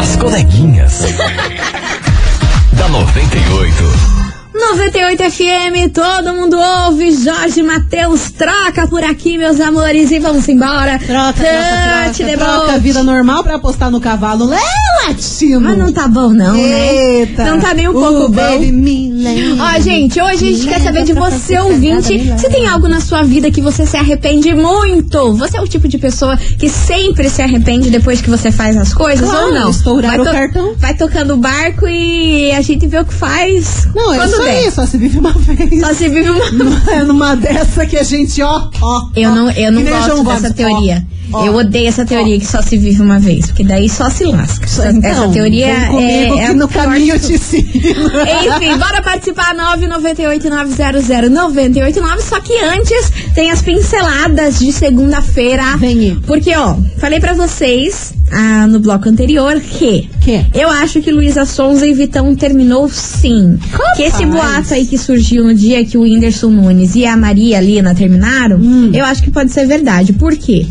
As 0.00 0.16
coleguinhas. 0.16 1.02
da 2.74 2.88
98. 2.88 4.25
98 4.58 5.22
FM, 5.30 5.92
todo 5.92 6.34
mundo 6.34 6.56
ouve. 6.58 7.12
Jorge 7.12 7.62
Matheus, 7.62 8.30
troca 8.32 8.86
por 8.88 9.04
aqui, 9.04 9.36
meus 9.36 9.60
amores, 9.60 10.10
e 10.10 10.18
vamos 10.18 10.48
embora. 10.48 10.98
Troca, 10.98 11.32
troca, 11.34 12.12
troca, 12.16 12.36
troca 12.38 12.72
a 12.72 12.78
vida 12.78 13.02
normal 13.02 13.44
pra 13.44 13.56
apostar 13.56 13.90
no 13.90 14.00
cavalo. 14.00 14.52
É 14.52 15.06
latino. 15.06 15.60
Mas 15.60 15.78
não 15.78 15.92
tá 15.92 16.08
bom, 16.08 16.30
não, 16.30 16.56
Eita. 16.56 17.44
né? 17.44 17.50
Não 17.50 17.60
tá 17.60 17.74
nem 17.74 17.88
um 17.88 17.92
pouco 17.92 18.28
bom. 18.28 18.32
baby, 18.32 19.10
lembra. 19.12 19.64
Ó, 19.76 19.80
gente, 19.80 20.20
hoje 20.20 20.48
a 20.48 20.52
gente 20.52 20.66
quer 20.66 20.80
saber 20.80 21.04
de 21.04 21.12
você, 21.12 21.58
ouvinte, 21.58 22.38
se 22.38 22.48
tem 22.48 22.66
algo 22.66 22.88
na 22.88 23.00
sua 23.00 23.22
vida 23.22 23.50
que 23.50 23.60
você 23.60 23.84
se 23.86 23.96
arrepende 23.96 24.54
muito. 24.54 25.34
Você 25.34 25.58
é 25.58 25.60
o 25.60 25.68
tipo 25.68 25.86
de 25.86 25.98
pessoa 25.98 26.36
que 26.36 26.68
sempre 26.68 27.28
se 27.28 27.42
arrepende 27.42 27.90
depois 27.90 28.20
que 28.20 28.30
você 28.30 28.50
faz 28.50 28.76
as 28.76 28.92
coisas 28.94 29.28
Claro, 29.28 29.46
ou 29.48 29.52
não? 29.54 29.70
estourar 29.70 30.16
vai 30.16 30.20
o 30.20 30.24
cartão. 30.32 30.74
Vai 30.78 30.94
tocando 30.94 31.34
o 31.34 31.36
barco 31.36 31.86
e 31.86 32.50
a 32.52 32.60
gente 32.62 32.86
vê 32.86 32.98
o 32.98 33.04
que 33.04 33.14
faz. 33.14 33.86
Não, 33.94 34.12
é 34.14 34.18
aí, 34.46 34.70
só 34.70 34.86
se 34.86 34.98
vive 34.98 35.18
uma 35.18 35.32
vez. 35.32 35.80
Só 35.80 35.92
se 35.94 36.08
vive 36.08 36.30
uma. 36.30 36.50
Não 36.52 36.72
é 36.92 37.04
numa 37.04 37.34
dessa 37.34 37.86
que 37.86 37.96
a 37.96 38.02
gente, 38.02 38.42
ó, 38.42 38.68
ó. 38.80 39.08
Eu 39.14 39.30
ó, 39.30 39.34
não, 39.34 39.50
eu 39.50 39.72
não 39.72 39.82
gosto 39.84 40.24
dessa 40.24 40.54
teoria. 40.54 41.06
ó, 41.12 41.15
ó. 41.32 41.46
eu 41.46 41.54
odeio 41.56 41.88
essa 41.88 42.04
teoria 42.04 42.38
que 42.38 42.46
só 42.46 42.62
se 42.62 42.76
vive 42.76 43.00
uma 43.02 43.18
vez, 43.18 43.46
porque 43.46 43.64
daí 43.64 43.88
só 43.88 44.08
se 44.10 44.24
lasca. 44.24 44.64
Essa- 44.64 44.90
Então, 44.90 45.10
essa 45.10 45.28
teoria 45.28 45.66
é, 45.66 46.28
é 46.46 46.52
no 46.54 46.68
caminho 46.68 47.18
de 47.18 47.34
ensino. 47.34 47.68
Enfim, 47.72 48.76
bora 48.78 49.02
participar 49.02 49.54
998-900-989. 49.54 52.20
Só 52.20 52.40
que 52.40 52.52
antes 52.60 53.10
tem 53.34 53.50
as 53.50 53.62
pinceladas 53.62 54.58
de 54.58 54.72
segunda-feira. 54.72 55.76
Vem. 55.78 56.16
Porque, 56.26 56.54
ó, 56.56 56.76
falei 56.98 57.20
pra 57.20 57.32
vocês 57.34 58.14
ah, 58.32 58.66
no 58.66 58.80
bloco 58.80 59.08
anterior 59.08 59.60
que. 59.60 60.08
Que? 60.20 60.44
Eu 60.52 60.68
acho 60.68 61.00
que 61.00 61.12
Luísa 61.12 61.44
Sonza 61.44 61.86
e 61.86 61.94
Vitão 61.94 62.34
terminou 62.34 62.88
sim. 62.88 63.56
Capaz. 63.70 63.96
Que 63.96 64.02
esse 64.02 64.26
boato 64.26 64.74
aí 64.74 64.84
que 64.86 64.98
surgiu 64.98 65.44
no 65.44 65.54
dia 65.54 65.84
que 65.84 65.96
o 65.96 66.00
Whindersson 66.02 66.50
Nunes 66.50 66.96
e 66.96 67.06
a 67.06 67.16
Maria 67.16 67.60
Lina 67.60 67.94
terminaram, 67.94 68.56
Hum. 68.56 68.90
eu 68.92 69.04
acho 69.04 69.22
que 69.22 69.30
pode 69.30 69.52
ser 69.52 69.66
verdade. 69.66 70.12
Por 70.12 70.36
quê? 70.36 70.66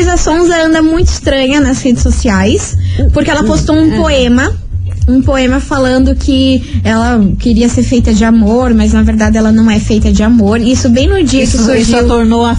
Luísa 0.00 0.16
Sonza 0.16 0.56
anda 0.64 0.80
muito 0.80 1.08
estranha 1.08 1.60
nas 1.60 1.82
redes 1.82 2.02
sociais, 2.02 2.74
porque 3.12 3.30
ela 3.30 3.44
postou 3.44 3.76
um 3.76 3.98
poema. 3.98 4.50
Um 5.10 5.22
poema 5.22 5.60
falando 5.60 6.14
que 6.14 6.80
ela 6.84 7.20
queria 7.38 7.68
ser 7.68 7.82
feita 7.82 8.12
de 8.14 8.24
amor, 8.24 8.72
mas 8.74 8.92
na 8.92 9.02
verdade 9.02 9.36
ela 9.36 9.50
não 9.52 9.70
é 9.70 9.78
feita 9.80 10.12
de 10.12 10.22
amor. 10.22 10.60
Isso 10.60 10.88
bem 10.88 11.08
no 11.08 11.22
dia 11.24 11.40
que 11.40 11.44
Isso, 11.48 11.58
surgiu. 11.64 11.82
isso 11.82 11.96
a 11.96 12.04
tornou, 12.04 12.44
a, 12.44 12.56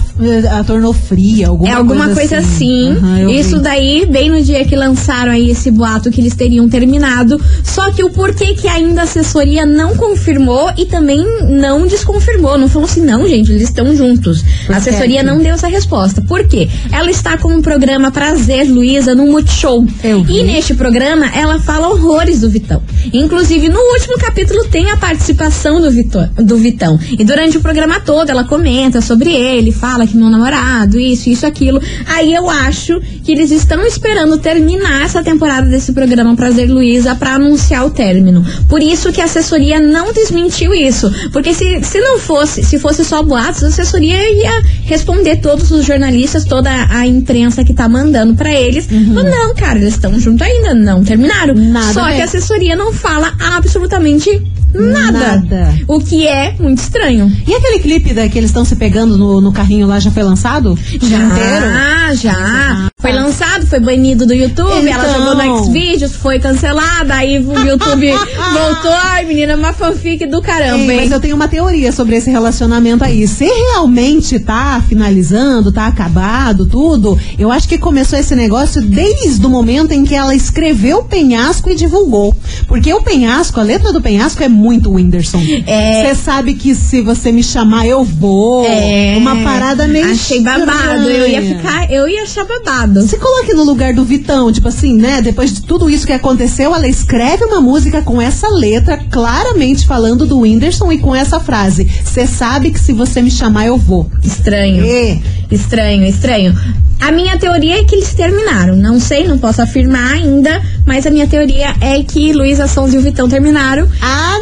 a 0.58 0.64
tornou 0.64 0.92
fria, 0.92 1.48
alguma 1.48 1.70
É 1.70 1.72
alguma 1.72 2.08
coisa, 2.10 2.38
assim. 2.38 2.90
Aham, 2.90 3.18
eu 3.20 3.30
Isso 3.30 3.56
vi. 3.56 3.62
daí, 3.62 4.06
bem 4.06 4.30
no 4.30 4.42
dia 4.42 4.64
que 4.64 4.76
lançaram 4.76 5.32
aí 5.32 5.50
esse 5.50 5.70
boato 5.70 6.10
que 6.10 6.20
eles 6.20 6.34
teriam 6.34 6.68
terminado. 6.68 7.40
Só 7.64 7.90
que 7.90 8.04
o 8.04 8.10
porquê 8.10 8.54
que 8.54 8.68
ainda 8.68 9.00
a 9.00 9.04
assessoria 9.04 9.64
não 9.64 9.96
confirmou 9.96 10.70
e 10.76 10.84
também 10.84 11.24
não 11.48 11.86
desconfirmou. 11.86 12.58
Não 12.58 12.68
falou 12.68 12.86
assim, 12.88 13.02
não, 13.04 13.26
gente, 13.26 13.50
eles 13.50 13.64
estão 13.68 13.94
juntos. 13.96 14.42
Por 14.66 14.74
a 14.74 14.78
assessoria 14.78 15.20
quê? 15.20 15.26
não 15.26 15.38
deu 15.38 15.54
essa 15.54 15.68
resposta. 15.68 16.20
Por 16.22 16.46
quê? 16.46 16.68
Ela 16.90 17.10
está 17.10 17.36
com 17.38 17.48
um 17.48 17.62
programa 17.62 18.10
Prazer 18.10 18.68
Luísa 18.70 19.14
no 19.14 19.26
Multishow. 19.26 19.84
Eu 20.04 20.22
vi. 20.22 20.40
E 20.40 20.42
neste 20.44 20.74
programa 20.74 21.26
ela 21.34 21.58
fala 21.58 21.88
horrores 21.88 22.41
do 22.42 22.50
Vitão. 22.50 22.82
Inclusive, 23.12 23.68
no 23.68 23.78
último 23.78 24.18
capítulo 24.18 24.64
tem 24.64 24.90
a 24.90 24.96
participação 24.96 25.80
do, 25.80 25.90
Vitor, 25.90 26.28
do 26.36 26.56
Vitão. 26.56 26.98
E 27.18 27.24
durante 27.24 27.56
o 27.56 27.60
programa 27.60 28.00
todo 28.00 28.30
ela 28.30 28.44
comenta 28.44 29.00
sobre 29.00 29.32
ele, 29.32 29.72
fala 29.72 30.06
que 30.06 30.16
meu 30.16 30.28
namorado, 30.28 30.98
isso, 30.98 31.30
isso, 31.30 31.46
aquilo. 31.46 31.80
Aí 32.06 32.34
eu 32.34 32.50
acho 32.50 33.00
que 33.24 33.32
eles 33.32 33.50
estão 33.50 33.84
esperando 33.86 34.36
terminar 34.38 35.04
essa 35.04 35.22
temporada 35.22 35.68
desse 35.68 35.92
programa 35.92 36.36
Prazer 36.36 36.68
Luísa 36.68 37.14
pra 37.14 37.34
anunciar 37.34 37.86
o 37.86 37.90
término. 37.90 38.44
Por 38.68 38.82
isso 38.82 39.12
que 39.12 39.20
a 39.20 39.24
assessoria 39.24 39.80
não 39.80 40.12
desmentiu 40.12 40.74
isso. 40.74 41.10
Porque 41.32 41.54
se, 41.54 41.82
se 41.84 42.00
não 42.00 42.18
fosse, 42.18 42.62
se 42.64 42.78
fosse 42.78 43.04
só 43.04 43.22
boatos, 43.22 43.62
a 43.64 43.68
assessoria 43.68 44.16
ia 44.32 44.62
responder 44.84 45.36
todos 45.36 45.70
os 45.70 45.84
jornalistas, 45.84 46.44
toda 46.44 46.70
a 46.90 47.06
imprensa 47.06 47.64
que 47.64 47.72
tá 47.72 47.88
mandando 47.88 48.34
pra 48.34 48.52
eles. 48.52 48.88
Mas 48.90 49.24
não, 49.24 49.54
cara, 49.54 49.78
eles 49.78 49.94
estão 49.94 50.18
juntos 50.18 50.46
ainda, 50.46 50.74
não 50.74 51.04
terminaram. 51.04 51.54
Uhum. 51.54 51.72
Nada 51.72 51.92
só 51.92 52.00
a 52.00 52.12
que. 52.12 52.21
A 52.22 52.24
assessoria 52.24 52.76
não 52.76 52.92
fala 52.92 53.34
absolutamente 53.56 54.30
nada. 54.72 55.36
Nada. 55.36 55.74
O 55.88 56.00
que 56.00 56.26
é 56.26 56.54
muito 56.58 56.78
estranho. 56.78 57.30
E 57.46 57.54
aquele 57.54 57.80
clipe 57.80 58.14
da, 58.14 58.28
que 58.28 58.38
eles 58.38 58.50
estão 58.50 58.64
se 58.64 58.76
pegando 58.76 59.18
no, 59.18 59.40
no 59.40 59.52
carrinho 59.52 59.86
lá 59.86 59.98
já 59.98 60.10
foi 60.10 60.22
lançado? 60.22 60.78
Inteiro? 60.92 61.30
Já, 61.30 62.14
já. 62.14 62.91
Foi 63.02 63.12
lançado, 63.12 63.66
foi 63.66 63.80
banido 63.80 64.24
do 64.24 64.32
YouTube, 64.32 64.88
ela 64.88 65.04
Então. 65.08 65.14
jogou 65.28 65.34
no 65.34 65.64
Xvideos, 65.64 66.14
foi 66.14 66.38
cancelada, 66.38 67.14
aí 67.14 67.38
o 67.38 67.58
YouTube 67.66 68.08
voltou. 68.52 68.92
Ai, 68.92 69.24
menina, 69.24 69.56
uma 69.56 69.72
fanfic 69.72 70.24
do 70.26 70.40
caramba, 70.40 70.84
Ei, 70.84 70.90
hein? 70.90 70.96
mas 71.02 71.10
eu 71.10 71.18
tenho 71.20 71.34
uma 71.34 71.48
teoria 71.48 71.90
sobre 71.92 72.16
esse 72.16 72.30
relacionamento 72.30 73.02
aí. 73.04 73.26
Se 73.26 73.44
realmente 73.44 74.38
tá 74.38 74.80
finalizando, 74.88 75.72
tá 75.72 75.86
acabado, 75.88 76.64
tudo, 76.66 77.18
eu 77.38 77.50
acho 77.50 77.68
que 77.68 77.76
começou 77.76 78.16
esse 78.18 78.34
negócio 78.36 78.80
desde 78.80 79.44
o 79.44 79.50
momento 79.50 79.90
em 79.92 80.04
que 80.04 80.14
ela 80.14 80.34
escreveu 80.34 80.98
o 80.98 81.04
penhasco 81.04 81.68
e 81.70 81.74
divulgou. 81.74 82.36
Porque 82.68 82.92
o 82.94 83.02
penhasco, 83.02 83.58
a 83.58 83.62
letra 83.64 83.92
do 83.92 84.00
penhasco 84.00 84.42
é 84.44 84.48
muito 84.48 84.92
Whindersson. 84.92 85.40
É. 85.66 86.04
Você 86.14 86.14
sabe 86.22 86.54
que 86.54 86.72
se 86.74 87.00
você 87.00 87.32
me 87.32 87.42
chamar, 87.42 87.84
eu 87.86 88.04
vou. 88.04 88.64
É, 88.64 89.16
Uma 89.18 89.36
parada 89.42 89.88
meio. 89.88 90.10
Achei 90.12 90.40
babado. 90.40 91.08
Eu 91.10 91.26
ia 91.28 91.40
estranha. 91.40 91.56
ficar, 91.58 91.90
eu 91.90 92.08
ia 92.08 92.22
achar 92.22 92.44
babado. 92.44 92.91
Se 93.00 93.16
coloque 93.16 93.54
no 93.54 93.64
lugar 93.64 93.94
do 93.94 94.04
Vitão, 94.04 94.52
tipo 94.52 94.68
assim, 94.68 94.94
né? 94.94 95.22
Depois 95.22 95.54
de 95.54 95.62
tudo 95.62 95.88
isso 95.88 96.06
que 96.06 96.12
aconteceu, 96.12 96.74
ela 96.74 96.86
escreve 96.86 97.44
uma 97.44 97.60
música 97.60 98.02
com 98.02 98.20
essa 98.20 98.48
letra, 98.48 98.98
claramente 99.10 99.86
falando 99.86 100.26
do 100.26 100.40
Whindersson 100.40 100.92
e 100.92 100.98
com 100.98 101.14
essa 101.14 101.40
frase: 101.40 101.84
Você 102.04 102.26
sabe 102.26 102.70
que 102.70 102.78
se 102.78 102.92
você 102.92 103.22
me 103.22 103.30
chamar, 103.30 103.66
eu 103.66 103.78
vou. 103.78 104.10
Estranho. 104.22 104.84
É. 104.84 105.20
Estranho, 105.50 106.04
estranho. 106.06 106.54
A 107.02 107.10
minha 107.10 107.36
teoria 107.36 107.80
é 107.80 107.84
que 107.84 107.96
eles 107.96 108.14
terminaram. 108.14 108.76
Não 108.76 109.00
sei, 109.00 109.26
não 109.26 109.36
posso 109.36 109.60
afirmar 109.60 110.12
ainda, 110.12 110.62
mas 110.86 111.04
a 111.04 111.10
minha 111.10 111.26
teoria 111.26 111.74
é 111.80 112.00
que 112.04 112.32
Luísa 112.32 112.68
Sons 112.68 112.94
e 112.94 112.98
o 112.98 113.00
Vitão 113.00 113.28
terminaram. 113.28 113.88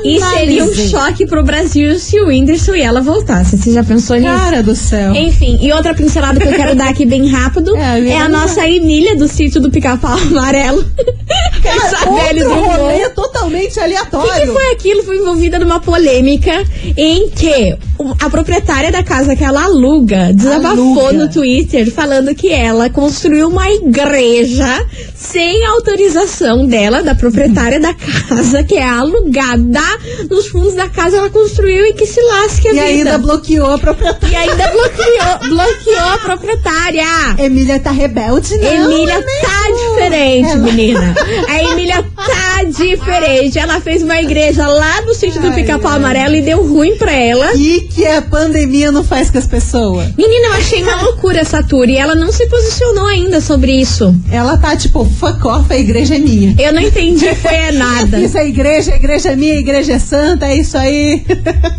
E 0.05 0.21
seria 0.21 0.64
um 0.64 0.75
choque 0.75 1.26
pro 1.26 1.43
Brasil 1.43 1.99
se 1.99 2.21
o 2.21 2.29
Whindersson 2.29 2.75
e 2.75 2.83
ela 2.83 3.00
voltassem. 3.00 3.59
Você 3.59 3.73
já 3.73 3.83
pensou 3.83 4.17
nisso? 4.17 4.29
Cara 4.29 4.62
do 4.62 4.75
céu. 4.75 5.14
Enfim, 5.14 5.59
e 5.62 5.73
outra 5.73 5.95
pincelada 5.95 6.38
que 6.38 6.49
eu 6.49 6.52
quero 6.52 6.75
dar 6.75 6.90
aqui 6.90 7.07
bem 7.07 7.29
rápido 7.29 7.75
É, 7.81 8.11
é, 8.11 8.21
a 8.21 8.29
nossa 8.29 8.69
Emília 8.69 9.17
do 9.17 9.26
sítio 9.26 9.59
do 9.61 9.71
Pica-Pau 9.71 10.19
Amarelo. 10.19 10.85
Cara, 11.62 12.11
outro 12.11 12.45
do 12.45 12.55
rolê 12.55 13.09
totalmente 13.11 13.71
O 13.71 13.75
que, 13.75 13.81
aleatório. 13.81 14.47
que 14.47 14.52
foi 14.52 14.73
aquilo? 14.73 15.02
Foi 15.02 15.17
envolvida 15.17 15.59
numa 15.59 15.81
polêmica 15.81 16.62
em 16.97 17.31
que 17.31 17.76
a 18.21 18.31
proprietária 18.31 18.93
da 18.93 19.02
casa 19.02 19.35
que 19.35 19.45
ela 19.45 19.64
aluga 19.64 20.33
desabafou 20.33 21.09
Aluga. 21.09 21.12
no 21.12 21.31
Twitter 21.31 21.90
falando 21.90 22.35
que 22.35 22.50
ela 22.52 22.88
construiu 22.90 23.49
uma 23.49 23.69
igreja 23.71 24.87
sem 25.14 25.64
autorização 25.66 26.66
dela, 26.66 27.02
da 27.02 27.14
proprietária 27.14 27.78
da 27.80 27.95
casa, 27.95 28.62
que 28.64 28.75
é 28.76 28.83
alugada 28.88 29.80
nos 30.30 30.49
fundos 30.49 30.75
da 30.75 30.88
casa, 30.88 31.19
ela 31.19 31.30
construiu 31.30 31.87
e 31.87 31.92
que 31.92 32.07
se 32.07 32.21
lasque 32.21 32.69
a 32.69 32.71
E 32.71 32.75
vida. 32.75 32.85
ainda 32.87 33.19
bloqueou 33.19 33.71
a 33.73 33.78
proprietária. 33.78 34.33
E 34.33 34.37
ainda 34.37 34.69
bloqueou, 34.69 35.49
bloqueou 35.57 36.09
a 36.09 36.19
proprietária. 36.19 37.04
Emília 37.38 37.78
tá 37.80 37.90
rebelde, 37.90 38.57
não? 38.59 38.73
Emília 38.92 39.14
amigo. 39.16 39.30
tá 39.42 39.71
diferente, 39.90 40.49
Ela- 40.50 40.57
menina. 40.59 41.14
A 41.49 41.62
Emília 41.73 42.04
tá 42.16 42.60
diferente. 42.71 43.59
Ela 43.59 43.81
fez 43.81 44.03
uma 44.03 44.21
igreja 44.21 44.67
lá 44.67 45.03
no 45.03 45.15
sítio 45.15 45.41
do 45.41 45.53
Pica-Pau. 45.53 45.91
Amarelo 45.91 46.37
e 46.37 46.43
deu 46.43 46.65
ruim 46.67 46.97
pra 46.97 47.12
ela. 47.12 47.50
O 47.53 47.89
que, 47.89 48.07
a 48.07 48.23
pandemia 48.23 48.93
não 48.93 49.03
faz 49.03 49.31
com 49.31 49.39
as 49.39 49.47
pessoas? 49.47 50.09
Menina, 50.17 50.47
eu 50.47 50.53
achei 50.55 50.83
uma 50.83 51.03
loucura 51.03 51.41
essa 51.41 51.62
tour 51.62 51.89
e 51.89 51.97
ela 51.97 52.15
não 52.15 52.31
se 52.33 52.47
posicionou 52.47 53.07
ainda 53.07 53.41
sobre 53.41 53.73
isso. 53.73 54.15
Ela 54.31 54.57
tá 54.57 54.77
tipo, 54.77 55.05
fuck 55.05 55.47
off, 55.47 55.73
a 55.73 55.77
igreja 55.77 56.15
é 56.15 56.19
minha. 56.19 56.55
Eu 56.59 56.73
não 56.73 56.81
entendi, 56.81 57.35
foi 57.35 57.55
é 57.55 57.73
nada. 57.73 58.19
Isso 58.21 58.39
é 58.39 58.47
igreja, 58.47 58.93
a 58.93 58.97
igreja 58.97 59.31
é 59.31 59.37
minha, 59.37 59.55
a 59.55 59.59
igreja 59.59 59.95
é 59.95 59.99
santa, 59.99 60.47
é 60.47 60.57
isso 60.57 60.77
aí. 60.77 61.25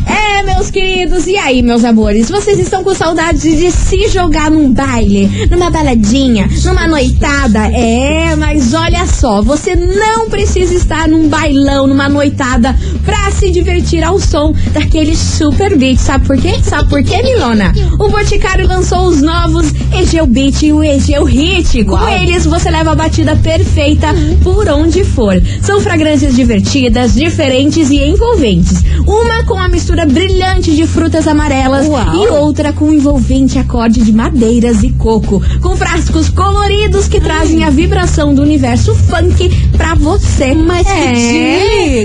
É, 0.05 0.43
meus 0.43 0.69
queridos, 0.69 1.27
e 1.27 1.35
aí, 1.37 1.61
meus 1.61 1.83
amores? 1.83 2.29
Vocês 2.29 2.59
estão 2.59 2.83
com 2.83 2.93
saudade 2.93 3.55
de 3.55 3.71
se 3.71 4.07
jogar 4.09 4.51
num 4.51 4.71
baile, 4.71 5.47
numa 5.49 5.69
baladinha, 5.69 6.49
numa 6.63 6.87
noitada? 6.87 7.67
É, 7.67 8.35
mas 8.35 8.73
olha 8.73 9.05
só, 9.07 9.41
você 9.41 9.75
não 9.75 10.29
precisa 10.29 10.73
estar 10.73 11.07
num 11.07 11.27
bailão, 11.27 11.87
numa 11.87 12.09
noitada, 12.09 12.75
pra 13.05 13.31
se 13.31 13.49
divertir 13.49 14.03
ao 14.03 14.19
som 14.19 14.53
daquele 14.73 15.15
super 15.15 15.77
beat. 15.77 15.97
Sabe 15.97 16.25
por 16.25 16.37
quê? 16.37 16.55
Sabe 16.63 16.89
por 16.89 17.03
quê, 17.03 17.21
Milona? 17.23 17.73
O 17.99 18.09
Boticário 18.09 18.67
lançou 18.67 19.07
os 19.07 19.21
novos 19.21 19.73
Egeu 19.97 20.25
Beat 20.25 20.63
e 20.63 20.73
o 20.73 20.83
Egeu 20.83 21.23
Hit. 21.23 21.83
Com 21.85 22.07
eles, 22.07 22.45
você 22.45 22.69
leva 22.69 22.91
a 22.91 22.95
batida 22.95 23.35
perfeita 23.35 24.07
por 24.43 24.67
onde 24.69 25.03
for. 25.03 25.41
São 25.61 25.79
fragrâncias 25.79 26.35
divertidas, 26.35 27.13
diferentes 27.13 27.89
e 27.89 28.03
envolventes. 28.03 28.83
Uma 29.05 29.43
com 29.45 29.57
a 29.57 29.67
mistura 29.67 30.05
brilhante 30.05 30.75
de 30.75 30.85
frutas 30.85 31.27
amarelas 31.27 31.87
Uau. 31.87 32.15
e 32.15 32.27
outra 32.27 32.73
com 32.73 32.85
um 32.85 32.93
envolvente 32.93 33.57
acorde 33.57 34.01
de 34.01 34.11
madeiras 34.11 34.83
e 34.83 34.91
coco. 34.91 35.41
Com 35.61 35.75
frascos 35.77 36.29
coloridos 36.29 37.07
que 37.07 37.21
trazem 37.21 37.63
a 37.63 37.69
vibração 37.69 38.33
do 38.33 38.41
universo 38.41 38.96
funk 38.97 39.49
pra 39.75 39.95
você. 39.95 40.53
Mas 40.53 40.85
que 40.87 40.93
é. 40.93 41.13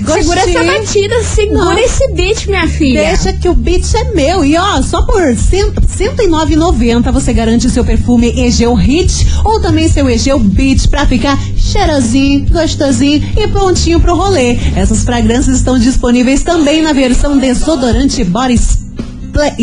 dia, 0.00 0.12
Segura 0.14 0.40
essa 0.40 0.64
batida, 0.64 1.22
segura 1.24 1.80
esse 1.80 2.08
beat, 2.12 2.46
minha 2.46 2.68
filha. 2.68 3.02
Deixa 3.04 3.32
que 3.32 3.48
o 3.48 3.54
beat 3.54 3.84
é 3.94 4.04
meu. 4.14 4.44
E 4.44 4.56
ó, 4.56 4.82
só 4.82 5.02
por 5.02 5.20
cento- 5.36 5.80
R$ 5.80 5.86
109,90 6.08 7.12
você 7.12 7.32
garante 7.32 7.68
seu 7.70 7.84
perfume 7.84 8.28
Egeu 8.40 8.74
Hit 8.74 9.26
ou 9.44 9.60
também 9.60 9.88
seu 9.88 10.08
Egeu 10.08 10.38
Beat 10.38 10.88
pra 10.88 11.06
ficar 11.06 11.38
cheirosinho, 11.56 12.46
gostosinho 12.50 13.22
e 13.36 13.46
prontinho 13.48 14.00
pro 14.00 14.16
rolê. 14.16 14.58
Essas 14.76 15.04
fragrâncias 15.04 15.56
estão 15.56 15.78
disponíveis 15.78 16.42
também 16.42 16.82
na 16.82 16.92
versão 16.92 17.38
desodorante 17.38 18.24
Body 18.24 18.54
Spla- 18.54 19.54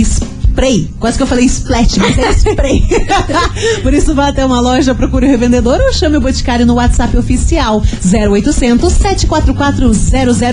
Spray. 0.60 0.90
Quase 1.00 1.18
que 1.18 1.24
eu 1.24 1.28
falei 1.28 1.46
splash, 1.46 1.98
mas 1.98 2.18
é 2.18 2.32
spray. 2.32 2.84
Por 3.82 3.94
isso 3.94 4.14
vá 4.14 4.28
até 4.28 4.46
uma 4.46 4.60
loja, 4.60 4.94
procure 4.94 5.26
o 5.26 5.30
revendedor 5.30 5.80
ou 5.80 5.94
chame 5.94 6.18
o 6.18 6.22
Boticário 6.22 6.66
no 6.66 6.74
WhatsApp 6.74 7.16
oficial 7.18 7.82
0800 8.04 8.92
744 8.92 9.92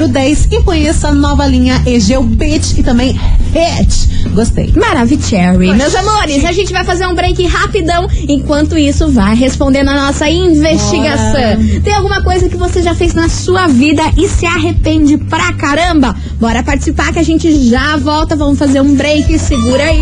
0010 0.09 0.49
e 0.53 0.63
conheça 0.63 1.09
a 1.09 1.13
nova 1.13 1.45
linha 1.45 1.83
Egeu 1.85 2.23
Beat 2.23 2.79
e 2.79 2.85
também 2.85 3.19
Hit. 3.53 4.29
Gostei. 4.33 4.73
Maravicherry. 4.77 5.73
Meus 5.73 5.95
amores, 5.95 6.45
a 6.45 6.53
gente 6.53 6.73
vai 6.73 6.85
fazer 6.85 7.07
um 7.07 7.15
break 7.15 7.45
rapidão. 7.47 8.07
Enquanto 8.29 8.77
isso, 8.77 9.09
vai 9.09 9.35
responder 9.35 9.83
na 9.83 9.95
nossa 9.95 10.29
investigação. 10.29 11.81
Tem 11.83 11.95
alguma 11.95 12.23
coisa 12.23 12.49
que 12.49 12.57
você 12.57 12.83
já 12.83 12.95
fez 12.95 13.15
na 13.15 13.29
sua 13.29 13.67
vida 13.67 14.03
e 14.17 14.29
se 14.29 14.47
arrepende 14.47 15.17
pra 15.17 15.53
caramba? 15.55 16.15
Bora 16.39 16.63
participar 16.63 17.13
que 17.13 17.19
a 17.19 17.23
gente 17.23 17.69
já 17.69 17.97
volta. 17.97 18.37
Vamos 18.37 18.59
fazer 18.59 18.81
um 18.81 18.95
break. 18.95 19.39
Segura 19.39 19.85
aí. 19.85 19.96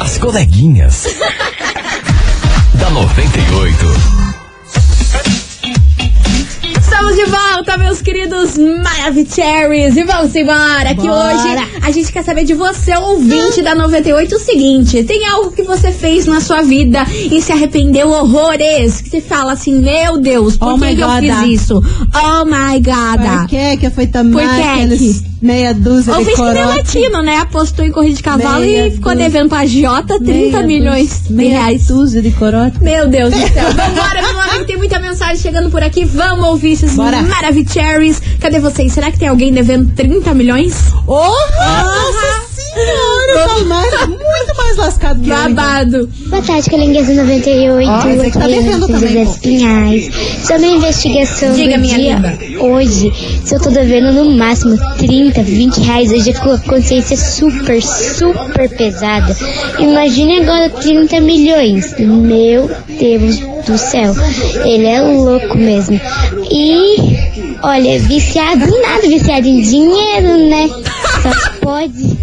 As 0.00 0.18
coleguinhas. 0.18 1.06
da 2.74 2.90
98. 2.90 4.19
Estamos 7.10 7.16
de 7.16 7.36
volta, 7.36 7.76
meus 7.76 8.00
queridos 8.00 8.56
Maravicheries. 8.56 9.96
E 9.96 10.04
vamos 10.04 10.34
embora, 10.34 10.94
que 10.94 11.08
Bora. 11.08 11.34
hoje 11.34 11.68
a 11.82 11.90
gente 11.90 12.12
quer 12.12 12.22
saber 12.22 12.44
de 12.44 12.54
você, 12.54 12.96
ouvinte 12.96 13.62
da 13.62 13.74
98, 13.74 14.36
o 14.36 14.38
seguinte: 14.38 15.02
tem 15.02 15.26
algo 15.26 15.50
que 15.50 15.62
você 15.62 15.90
fez 15.90 16.26
na 16.26 16.40
sua 16.40 16.62
vida 16.62 17.04
e 17.08 17.42
se 17.42 17.50
arrependeu 17.50 18.10
horrores? 18.10 19.00
Que 19.00 19.10
você 19.10 19.20
fala 19.20 19.52
assim, 19.54 19.80
meu 19.80 20.20
Deus, 20.20 20.56
por 20.56 20.74
Oh 20.74 20.78
que, 20.78 20.94
que 20.94 21.00
eu 21.00 21.08
fiz 21.18 21.62
isso? 21.62 21.82
Oh 22.14 22.44
my 22.44 22.78
God. 22.78 23.40
Por 23.40 23.48
que 23.48 23.76
que 23.78 23.90
foi 23.90 24.06
também 24.06 24.46
que 24.46 24.62
aqueles 24.62 25.20
que? 25.20 25.30
meia 25.42 25.74
dúzia 25.74 26.12
Ouvinte 26.12 26.30
de 26.30 26.36
que 26.36 26.42
corote? 26.42 26.76
latino, 26.76 27.22
né? 27.22 27.38
Apostou 27.38 27.84
em 27.84 27.90
corrida 27.90 28.16
de 28.16 28.22
cavalo 28.22 28.60
Meia 28.60 28.86
e 28.86 28.90
ficou 28.92 29.16
devendo 29.16 29.48
pra 29.48 29.66
Jota 29.66 30.18
30 30.18 30.22
Meia 30.28 30.62
milhões 30.62 31.22
de 31.26 31.32
meia 31.32 31.50
reais. 31.60 31.86
dúzia 31.88 32.22
de 32.22 32.30
corote. 32.30 32.80
Meu 32.80 33.08
Deus 33.08 33.32
do 33.32 33.38
céu. 33.48 33.70
Vambora, 33.74 34.22
Tem 34.66 34.76
muita 34.76 34.98
mensagem 34.98 35.36
chegando 35.36 35.70
por 35.70 35.82
aqui. 35.82 36.04
Vamos 36.04 36.46
ouvir 36.46 36.72
esses. 36.72 36.94
Maravicheries. 37.28 38.20
Cadê 38.40 38.58
vocês? 38.58 38.92
Será 38.92 39.10
que 39.10 39.18
tem 39.18 39.28
alguém 39.28 39.52
devendo 39.52 39.90
30 39.94 40.34
milhões? 40.34 40.74
Oh, 41.06 41.14
nossa 41.16 42.39
senhora, 42.72 43.48
tá 43.48 43.64
mais, 43.64 44.08
muito 44.08 44.56
mais 44.56 44.76
lascado 44.76 45.20
que. 45.20 45.28
Babado. 45.28 46.08
Boa 46.28 46.42
tarde, 46.42 46.70
Calengueza 46.70 47.14
98. 47.14 47.90
Ó, 47.90 48.08
esse 48.08 48.26
aqui 48.26 48.38
tá 48.38 48.46
devendo 48.46 48.86
também, 48.86 49.08
José 49.08 49.24
pô. 49.24 49.40
Pinhais. 49.40 50.10
Sobre 50.44 50.66
a 50.66 50.70
investigação 50.70 51.52
Diga, 51.54 51.74
do 51.76 51.80
minha 51.80 51.98
dia 51.98 52.14
linda. 52.16 52.38
hoje, 52.64 53.12
se 53.44 53.54
eu 53.54 53.60
tô 53.60 53.70
devendo 53.70 54.12
no 54.12 54.30
máximo 54.36 54.76
30, 54.98 55.42
20 55.42 55.80
reais, 55.80 56.12
eu 56.12 56.20
fico 56.20 56.40
com 56.40 56.52
a 56.52 56.58
consciência 56.58 57.16
super, 57.16 57.82
super 57.82 58.68
pesada. 58.76 59.36
Imagine 59.78 60.40
agora 60.40 60.70
30 60.70 61.20
milhões. 61.20 61.94
Meu 61.98 62.70
Deus 62.88 63.38
do 63.66 63.76
céu. 63.78 64.14
Ele 64.64 64.86
é 64.86 65.00
louco 65.00 65.56
mesmo. 65.58 66.00
E, 66.50 66.96
olha, 67.62 67.98
viciado 68.00 68.64
em 68.64 68.82
nada, 68.82 69.02
viciado 69.02 69.46
em 69.46 69.60
dinheiro, 69.60 70.48
né? 70.48 70.68
Só 71.22 71.50
pode. 71.60 72.18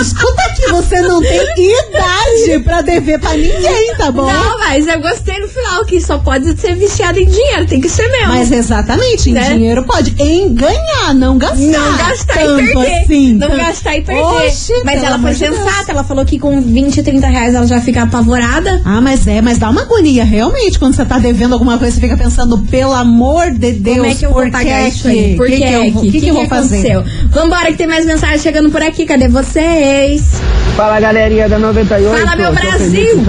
Escuta 0.00 0.42
aqui, 0.42 0.66
você 0.70 1.00
não 1.02 1.20
tem 1.20 1.40
idade 1.40 2.58
pra 2.64 2.82
dever 2.82 3.18
pra 3.18 3.32
ninguém, 3.36 3.94
tá 3.96 4.10
bom? 4.10 4.30
Não, 4.30 4.58
mas 4.58 4.86
eu 4.86 5.00
gostei 5.00 5.38
no 5.38 5.48
final 5.48 5.84
que 5.84 6.00
só 6.00 6.18
pode 6.18 6.58
ser 6.60 6.74
viciado 6.74 7.18
em 7.18 7.26
dinheiro. 7.26 7.66
Tem 7.66 7.80
que 7.80 7.88
ser 7.88 8.06
mesmo. 8.08 8.28
Mas 8.28 8.50
exatamente, 8.52 9.30
em 9.30 9.32
Né? 9.34 9.52
dinheiro 9.54 9.84
pode. 9.84 10.14
Em 10.18 10.52
ganhar, 10.54 11.14
não 11.14 11.38
gastar. 11.38 11.58
Não 11.58 11.96
gastar 11.96 12.34
tanto 12.34 12.60
e 12.62 12.72
perder. 12.72 13.02
Assim, 13.04 13.32
não 13.34 13.56
gastar 13.56 13.96
e 13.96 14.02
perder. 14.02 14.22
Oxe, 14.22 14.72
mas 14.84 15.02
ela 15.02 15.18
foi 15.18 15.32
de 15.32 15.38
Deus. 15.40 15.56
sensata. 15.56 15.92
Ela 15.92 16.04
falou 16.04 16.24
que 16.24 16.38
com 16.38 16.60
20, 16.60 17.02
30 17.02 17.26
reais 17.26 17.54
ela 17.54 17.66
já 17.66 17.80
fica 17.80 18.02
apavorada. 18.02 18.82
Ah, 18.84 19.00
mas 19.00 19.26
é, 19.26 19.40
mas 19.40 19.58
dá 19.58 19.70
uma 19.70 19.82
agonia, 19.82 20.24
realmente, 20.24 20.78
quando 20.78 20.94
você 20.94 21.04
tá 21.04 21.18
devendo 21.18 21.52
alguma 21.52 21.78
coisa, 21.78 21.94
você 21.94 22.00
fica 22.00 22.16
pensando, 22.16 22.58
pelo 22.70 22.92
amor 22.92 23.50
de 23.52 23.72
Deus, 23.72 23.96
Como 23.98 24.10
é 24.10 24.14
que 24.14 24.26
eu 24.26 24.32
vou 24.32 24.50
pagar 24.50 24.82
que 24.82 24.88
isso 24.88 25.08
aí? 25.08 25.36
Por 25.36 25.46
que, 25.46 25.52
que, 25.56 25.62
que 25.62 25.72
eu, 25.72 25.92
que, 25.92 26.10
que, 26.10 26.20
que 26.20 26.28
eu 26.28 26.34
vou 26.34 26.46
fazer? 26.48 26.76
aconteceu? 26.90 27.23
Vambora 27.34 27.66
que 27.72 27.76
tem 27.78 27.86
mais 27.86 28.06
mensagem 28.06 28.38
chegando 28.38 28.70
por 28.70 28.80
aqui. 28.82 29.04
Cadê 29.04 29.26
vocês? 29.28 30.40
Fala 30.76 30.98
galerinha 31.00 31.48
da 31.48 31.58
98. 31.58 32.16
Fala, 32.18 32.36
meu 32.36 32.52
Brasil. 32.52 33.24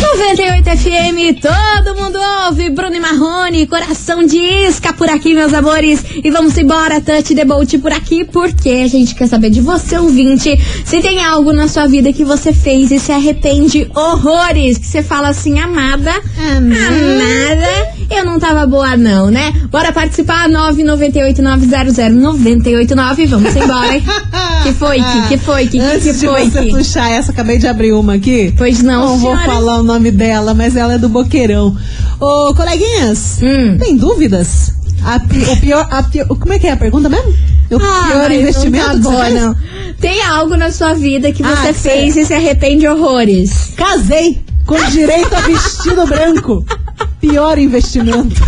98 0.00 0.64
FM, 0.64 1.40
todo 1.40 1.94
mundo 1.94 2.18
ouve. 2.46 2.70
Bruno 2.70 2.96
e 2.96 3.00
Marrone, 3.00 3.66
coração 3.66 4.24
de 4.24 4.38
isca 4.38 4.94
por 4.94 5.08
aqui, 5.10 5.34
meus 5.34 5.52
amores. 5.52 6.02
E 6.24 6.30
vamos 6.30 6.56
embora, 6.56 7.00
Touch 7.00 7.34
the 7.34 7.44
Boat 7.44 7.76
por 7.78 7.92
aqui, 7.92 8.24
porque 8.24 8.70
a 8.70 8.88
gente 8.88 9.14
quer 9.14 9.26
saber 9.26 9.50
de 9.50 9.60
você, 9.60 9.98
ouvinte, 9.98 10.58
se 10.86 11.02
tem 11.02 11.22
algo 11.22 11.52
na 11.52 11.68
sua 11.68 11.86
vida 11.86 12.12
que 12.12 12.24
você 12.24 12.52
fez 12.52 12.90
e 12.90 12.98
se 12.98 13.12
arrepende 13.12 13.90
horrores. 13.94 14.78
Que 14.78 14.86
você 14.86 15.02
fala 15.02 15.28
assim, 15.28 15.58
amada, 15.58 16.12
amada, 16.12 17.94
eu 18.10 18.24
não 18.24 18.38
tava 18.38 18.66
boa 18.66 18.96
não, 18.96 19.30
né? 19.30 19.52
Bora 19.70 19.92
participar, 19.92 20.48
998-900-989. 20.48 23.26
Vamos 23.28 23.54
embora, 23.56 23.94
hein? 23.96 24.02
Que 24.62 24.74
foi, 24.74 24.98
que, 25.02 25.28
que 25.28 25.38
foi, 25.38 25.62
que, 25.66 25.70
que, 25.70 25.78
que 25.78 25.84
Antes 25.84 26.20
de 26.20 26.26
foi, 26.26 26.50
você 26.50 26.62
que? 26.64 26.70
puxar 26.70 27.10
essa, 27.10 27.32
acabei 27.32 27.56
de 27.56 27.66
abrir 27.66 27.92
uma 27.92 28.12
aqui. 28.14 28.52
Pois 28.58 28.82
não, 28.82 29.00
Não 29.06 29.16
vou 29.18 29.30
senhora. 29.34 29.50
falar 29.50 29.80
o 29.80 29.82
nome 29.82 30.10
dela, 30.10 30.52
mas 30.52 30.76
ela 30.76 30.92
é 30.94 30.98
do 30.98 31.08
Boqueirão. 31.08 31.74
Ô, 32.20 32.52
coleguinhas, 32.54 33.38
Hum. 33.42 33.78
tem 33.78 33.96
dúvidas? 33.96 34.74
A 35.02 35.16
o 35.16 35.56
pior, 35.60 35.88
a 35.90 36.02
como 36.34 36.52
é 36.52 36.58
que 36.58 36.66
é 36.66 36.72
a 36.72 36.76
pergunta 36.76 37.08
mesmo? 37.08 37.32
O 37.70 37.76
Ah, 37.76 38.04
pior 38.08 38.30
investimento 38.30 38.98
Não 38.98 39.02
tá 39.02 39.10
bom, 39.10 39.30
não. 39.30 39.56
Tem 39.98 40.22
algo 40.24 40.56
na 40.58 40.70
sua 40.70 40.92
vida 40.92 41.32
que 41.32 41.42
Ah, 41.42 41.56
você 41.56 41.68
que 41.68 41.74
fez 41.78 42.16
e 42.18 42.26
se 42.26 42.34
arrepende 42.34 42.86
horrores. 42.86 43.72
Casei 43.76 44.42
com 44.66 44.76
direito 44.90 45.34
a 45.34 45.40
vestido 45.40 46.06
branco. 46.06 46.62
Pior 47.30 47.58
investimento. 47.58 48.34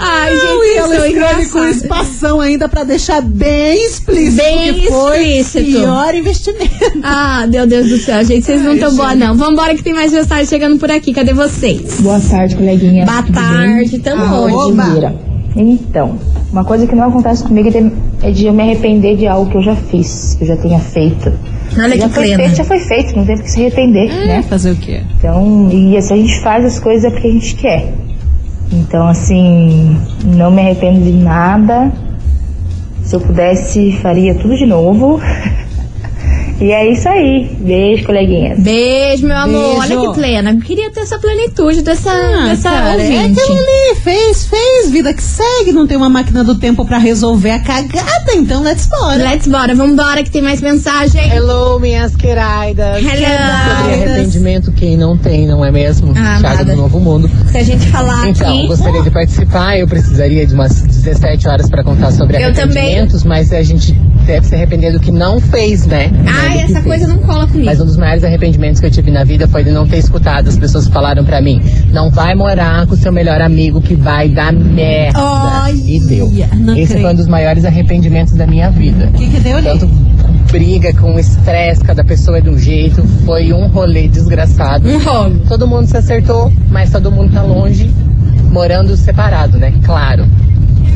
Ai, 0.00 0.34
Não, 0.34 0.40
gente, 0.40 0.74
e 0.74 0.76
ela 0.78 0.94
isso 0.94 1.04
é 1.04 1.08
escreve 1.08 1.46
com 1.46 1.58
engraçado. 1.58 1.82
espação 1.84 2.40
ainda 2.40 2.68
pra 2.68 2.84
deixar 2.84 3.20
bem 3.22 3.84
explícito. 3.86 4.36
Bem 4.36 4.74
que 4.74 4.86
foi 4.88 5.22
explícito. 5.38 5.78
Pior 5.80 6.14
investimento. 6.14 6.74
Ah, 7.02 7.46
meu 7.48 7.66
Deus 7.66 7.88
do 7.88 7.98
céu, 7.98 8.24
gente, 8.24 8.44
vocês 8.46 8.62
não 8.62 8.74
estão 8.74 8.94
boa, 8.96 9.14
não. 9.14 9.36
Vambora 9.36 9.74
que 9.74 9.82
tem 9.82 9.92
mais 9.94 10.12
mensagem 10.12 10.46
chegando 10.46 10.78
por 10.78 10.90
aqui. 10.90 11.12
Cadê 11.12 11.32
vocês? 11.32 12.00
Boa 12.00 12.20
tarde, 12.20 12.56
coleguinha. 12.56 13.04
Boa 13.06 13.22
tarde, 13.22 13.98
tamo 13.98 14.22
Ah, 14.24 14.40
hoje. 14.40 14.72
Mira. 14.94 15.33
Então, 15.56 16.16
uma 16.50 16.64
coisa 16.64 16.86
que 16.86 16.94
não 16.96 17.08
acontece 17.08 17.44
comigo 17.44 17.68
é 17.68 17.70
de- 17.70 17.92
é 18.22 18.30
de 18.30 18.46
eu 18.46 18.52
me 18.52 18.62
arrepender 18.62 19.16
de 19.16 19.26
algo 19.26 19.48
que 19.50 19.56
eu 19.56 19.62
já 19.62 19.76
fiz, 19.76 20.34
que 20.34 20.42
eu 20.44 20.48
já 20.48 20.56
tenha 20.56 20.78
feito. 20.80 21.32
Olha 21.78 21.96
já 21.96 22.08
que 22.08 22.14
foi 22.14 22.24
plena. 22.24 22.42
feito, 22.42 22.56
já 22.56 22.64
foi 22.64 22.78
feito, 22.80 23.16
não 23.16 23.24
tem 23.24 23.38
que 23.38 23.50
se 23.50 23.60
arrepender, 23.60 24.08
né? 24.26 24.42
Fazer 24.42 24.72
o 24.72 24.76
quê? 24.76 25.02
Então, 25.18 25.68
e 25.70 26.00
se 26.02 26.12
a 26.12 26.16
gente 26.16 26.40
faz 26.40 26.64
as 26.64 26.78
coisas 26.78 27.04
é 27.04 27.10
porque 27.10 27.28
a 27.28 27.32
gente 27.32 27.54
quer. 27.56 27.92
Então, 28.72 29.06
assim, 29.06 29.96
não 30.36 30.50
me 30.50 30.60
arrependo 30.60 31.00
de 31.04 31.12
nada. 31.12 31.92
Se 33.02 33.14
eu 33.14 33.20
pudesse, 33.20 33.92
faria 34.02 34.34
tudo 34.34 34.56
de 34.56 34.66
novo. 34.66 35.20
e 36.64 36.70
é 36.72 36.90
isso 36.92 37.08
aí. 37.08 37.50
Beijo, 37.60 38.04
coleguinhas. 38.04 38.58
Beijo, 38.60 39.26
meu 39.26 39.36
amor. 39.36 39.78
Beijo. 39.80 39.98
Olha 39.98 40.08
que 40.08 40.14
plena. 40.14 40.50
Eu 40.52 40.58
queria 40.60 40.90
ter 40.90 41.00
essa 41.00 41.18
plenitude 41.18 41.82
dessa, 41.82 42.10
Ah, 42.10 42.46
dessa 42.48 42.70
cara, 42.70 43.02
é 43.02 43.06
ouvinte. 43.06 43.40
aquilo 43.40 43.58
ali, 43.58 43.94
fez, 44.02 44.46
fez, 44.46 44.90
vida 44.90 45.12
que 45.12 45.22
segue, 45.22 45.72
não 45.72 45.86
tem 45.86 45.96
uma 45.96 46.08
máquina 46.08 46.42
do 46.42 46.54
tempo 46.54 46.84
pra 46.86 46.98
resolver 46.98 47.50
a 47.50 47.58
cagada, 47.58 48.32
então 48.34 48.62
let's 48.62 48.86
bora. 48.86 49.16
Let's 49.22 49.46
bora, 49.46 49.74
vambora 49.74 50.22
que 50.22 50.30
tem 50.30 50.42
mais 50.42 50.60
mensagem. 50.60 51.22
Hello, 51.32 51.78
minhas 51.78 52.14
queridas. 52.16 53.02
Sobre 53.02 53.24
Hello. 53.24 53.92
arrependimento, 53.92 54.72
quem 54.72 54.96
não 54.96 55.16
tem, 55.16 55.46
não 55.46 55.64
é 55.64 55.70
mesmo? 55.70 56.12
Ah, 56.16 56.38
Thiago 56.40 56.64
do 56.64 56.76
Novo 56.76 57.00
Mundo. 57.00 57.30
Se 57.50 57.58
a 57.58 57.62
gente 57.62 57.86
falar 57.88 58.28
Então, 58.28 58.48
aqui. 58.48 58.66
gostaria 58.66 59.02
de 59.02 59.10
participar. 59.10 59.78
Eu 59.78 59.86
precisaria 59.86 60.46
de 60.46 60.54
umas 60.54 60.80
17 60.82 61.48
horas 61.48 61.68
para 61.68 61.82
contar 61.84 62.10
sobre 62.12 62.36
Eu 62.38 62.44
arrependimentos, 62.48 63.24
mas 63.24 63.52
a 63.52 63.62
gente 63.62 63.94
deve 64.24 64.46
se 64.46 64.54
arrepender 64.54 64.92
do 64.92 65.00
que 65.00 65.10
não 65.10 65.40
fez, 65.40 65.86
né? 65.86 66.08
Que 66.08 66.58
essa 66.58 66.74
fez. 66.74 66.84
coisa 66.84 67.06
não 67.06 67.18
cola 67.18 67.46
comigo. 67.46 67.66
Mas 67.66 67.80
um 67.80 67.86
dos 67.86 67.96
maiores 67.96 68.24
arrependimentos 68.24 68.80
que 68.80 68.86
eu 68.86 68.90
tive 68.90 69.10
na 69.10 69.24
vida 69.24 69.46
foi 69.46 69.64
de 69.64 69.70
não 69.70 69.86
ter 69.86 69.98
escutado. 69.98 70.48
As 70.48 70.58
pessoas 70.58 70.88
falaram 70.88 71.24
pra 71.24 71.40
mim: 71.40 71.60
não 71.92 72.10
vai 72.10 72.34
morar 72.34 72.86
com 72.86 72.96
seu 72.96 73.12
melhor 73.12 73.40
amigo 73.40 73.80
que 73.80 73.94
vai 73.94 74.28
dar 74.28 74.52
merda. 74.52 75.18
Olha, 75.18 75.72
e 75.72 76.00
deu. 76.00 76.26
Esse 76.76 76.94
creio. 76.94 77.02
foi 77.02 77.12
um 77.12 77.14
dos 77.14 77.26
maiores 77.26 77.64
arrependimentos 77.64 78.34
da 78.34 78.46
minha 78.46 78.70
vida. 78.70 79.06
O 79.06 79.12
que 79.12 79.28
que 79.28 79.40
deu 79.40 79.56
ali? 79.56 79.66
Tanto 79.66 79.86
briga, 80.54 80.94
com 80.94 81.18
estresse, 81.18 81.82
cada 81.82 82.04
pessoa 82.04 82.38
é 82.38 82.40
de 82.40 82.48
um 82.48 82.56
jeito. 82.56 83.02
Foi 83.26 83.52
um 83.52 83.66
rolê 83.66 84.06
desgraçado. 84.06 84.88
Um 84.88 85.02
rolo. 85.02 85.40
Todo 85.48 85.66
mundo 85.66 85.86
se 85.86 85.96
acertou, 85.96 86.52
mas 86.70 86.90
todo 86.90 87.10
mundo 87.10 87.32
tá 87.32 87.42
longe, 87.42 87.92
morando 88.52 88.96
separado, 88.96 89.58
né? 89.58 89.74
Claro. 89.84 90.24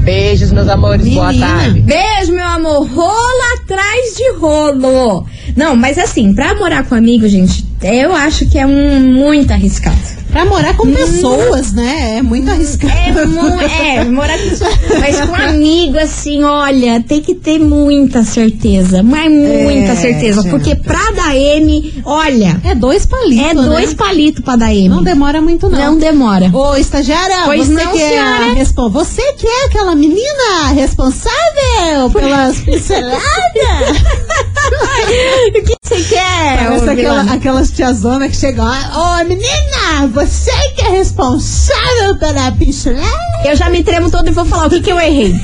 Beijos, 0.03 0.53
meus 0.53 0.69
amores. 0.69 1.07
Boa 1.09 1.29
Menina. 1.29 1.47
tarde. 1.47 1.81
Beijo, 1.81 2.33
meu 2.33 2.47
amor. 2.47 2.87
Rolo 2.87 3.43
atrás 3.61 4.15
de 4.17 4.33
rolo. 4.39 5.27
Não, 5.57 5.77
mas 5.77 5.99
assim, 5.99 6.35
pra 6.35 6.55
morar 6.55 6.87
com 6.89 6.95
amigo, 6.95 7.29
gente, 7.29 7.65
eu 7.83 8.15
acho 8.15 8.49
que 8.49 8.59
é 8.59 8.67
um 8.67 9.01
muito 9.01 9.53
arriscado. 9.53 10.19
Pra 10.31 10.45
morar 10.45 10.77
com 10.77 10.93
pessoas, 10.93 11.73
né? 11.73 12.19
É 12.19 12.23
muito 12.23 12.51
arriscado. 12.51 12.93
É, 12.93 13.97
é, 13.97 14.05
morar 14.05 14.37
com 14.39 14.99
Mas 15.01 15.19
com 15.21 15.35
amigo, 15.35 15.99
assim, 15.99 16.45
olha, 16.45 17.03
tem 17.03 17.23
que 17.23 17.35
ter 17.35 17.59
muita 17.59 18.23
certeza. 18.23 19.03
Mas 19.03 19.33
muita 19.33 19.93
É, 19.93 19.97
certeza. 19.97 20.43
gente. 20.43 20.51
Porque 20.51 20.75
pra 20.75 21.01
dar 21.17 21.35
M, 21.35 21.95
olha, 22.05 22.61
É 22.63 22.75
dois 22.75 23.07
palitos, 23.07 23.51
é 23.51 23.55
dois 23.55 23.91
né? 23.91 23.97
palitos 23.97 24.45
pra 24.45 24.57
dar 24.57 24.75
M. 24.75 24.91
Não 24.91 25.03
demora 25.03 25.41
muito, 25.41 25.67
não. 25.71 25.93
Não 25.93 25.99
demora. 25.99 26.51
Ô, 26.53 26.77
estagiária, 26.77 27.37
Pois 27.47 27.67
você 27.67 27.73
não, 27.73 27.93
que 27.93 28.03
é 28.03 28.65
Você 28.91 29.33
que 29.33 29.47
é 29.47 29.65
aquela 29.65 29.95
menina 29.95 30.69
responsável 30.75 32.11
pelas 32.13 32.59
pinceladas? 32.61 33.23
que 35.67 35.78
você 35.89 36.03
quer? 36.15 36.59
Parece 36.67 36.91
aquela, 36.91 37.21
aquelas 37.33 37.71
tiazonas 37.71 38.31
que 38.31 38.37
chegam. 38.37 38.67
Ô, 38.67 39.25
menina, 39.25 40.07
você 40.13 40.51
que 40.77 40.83
é 40.83 40.91
responsável 40.91 42.17
pela 42.19 42.53
pincelada? 42.53 43.07
Eu 43.45 43.57
já 43.57 43.71
me 43.71 43.83
tremo 43.83 44.11
todo 44.11 44.29
e 44.29 44.33
vou 44.33 44.45
falar 44.45 44.67
o 44.67 44.71
que, 44.71 44.81
que 44.81 44.93
eu 44.93 44.99
errei. 45.01 45.35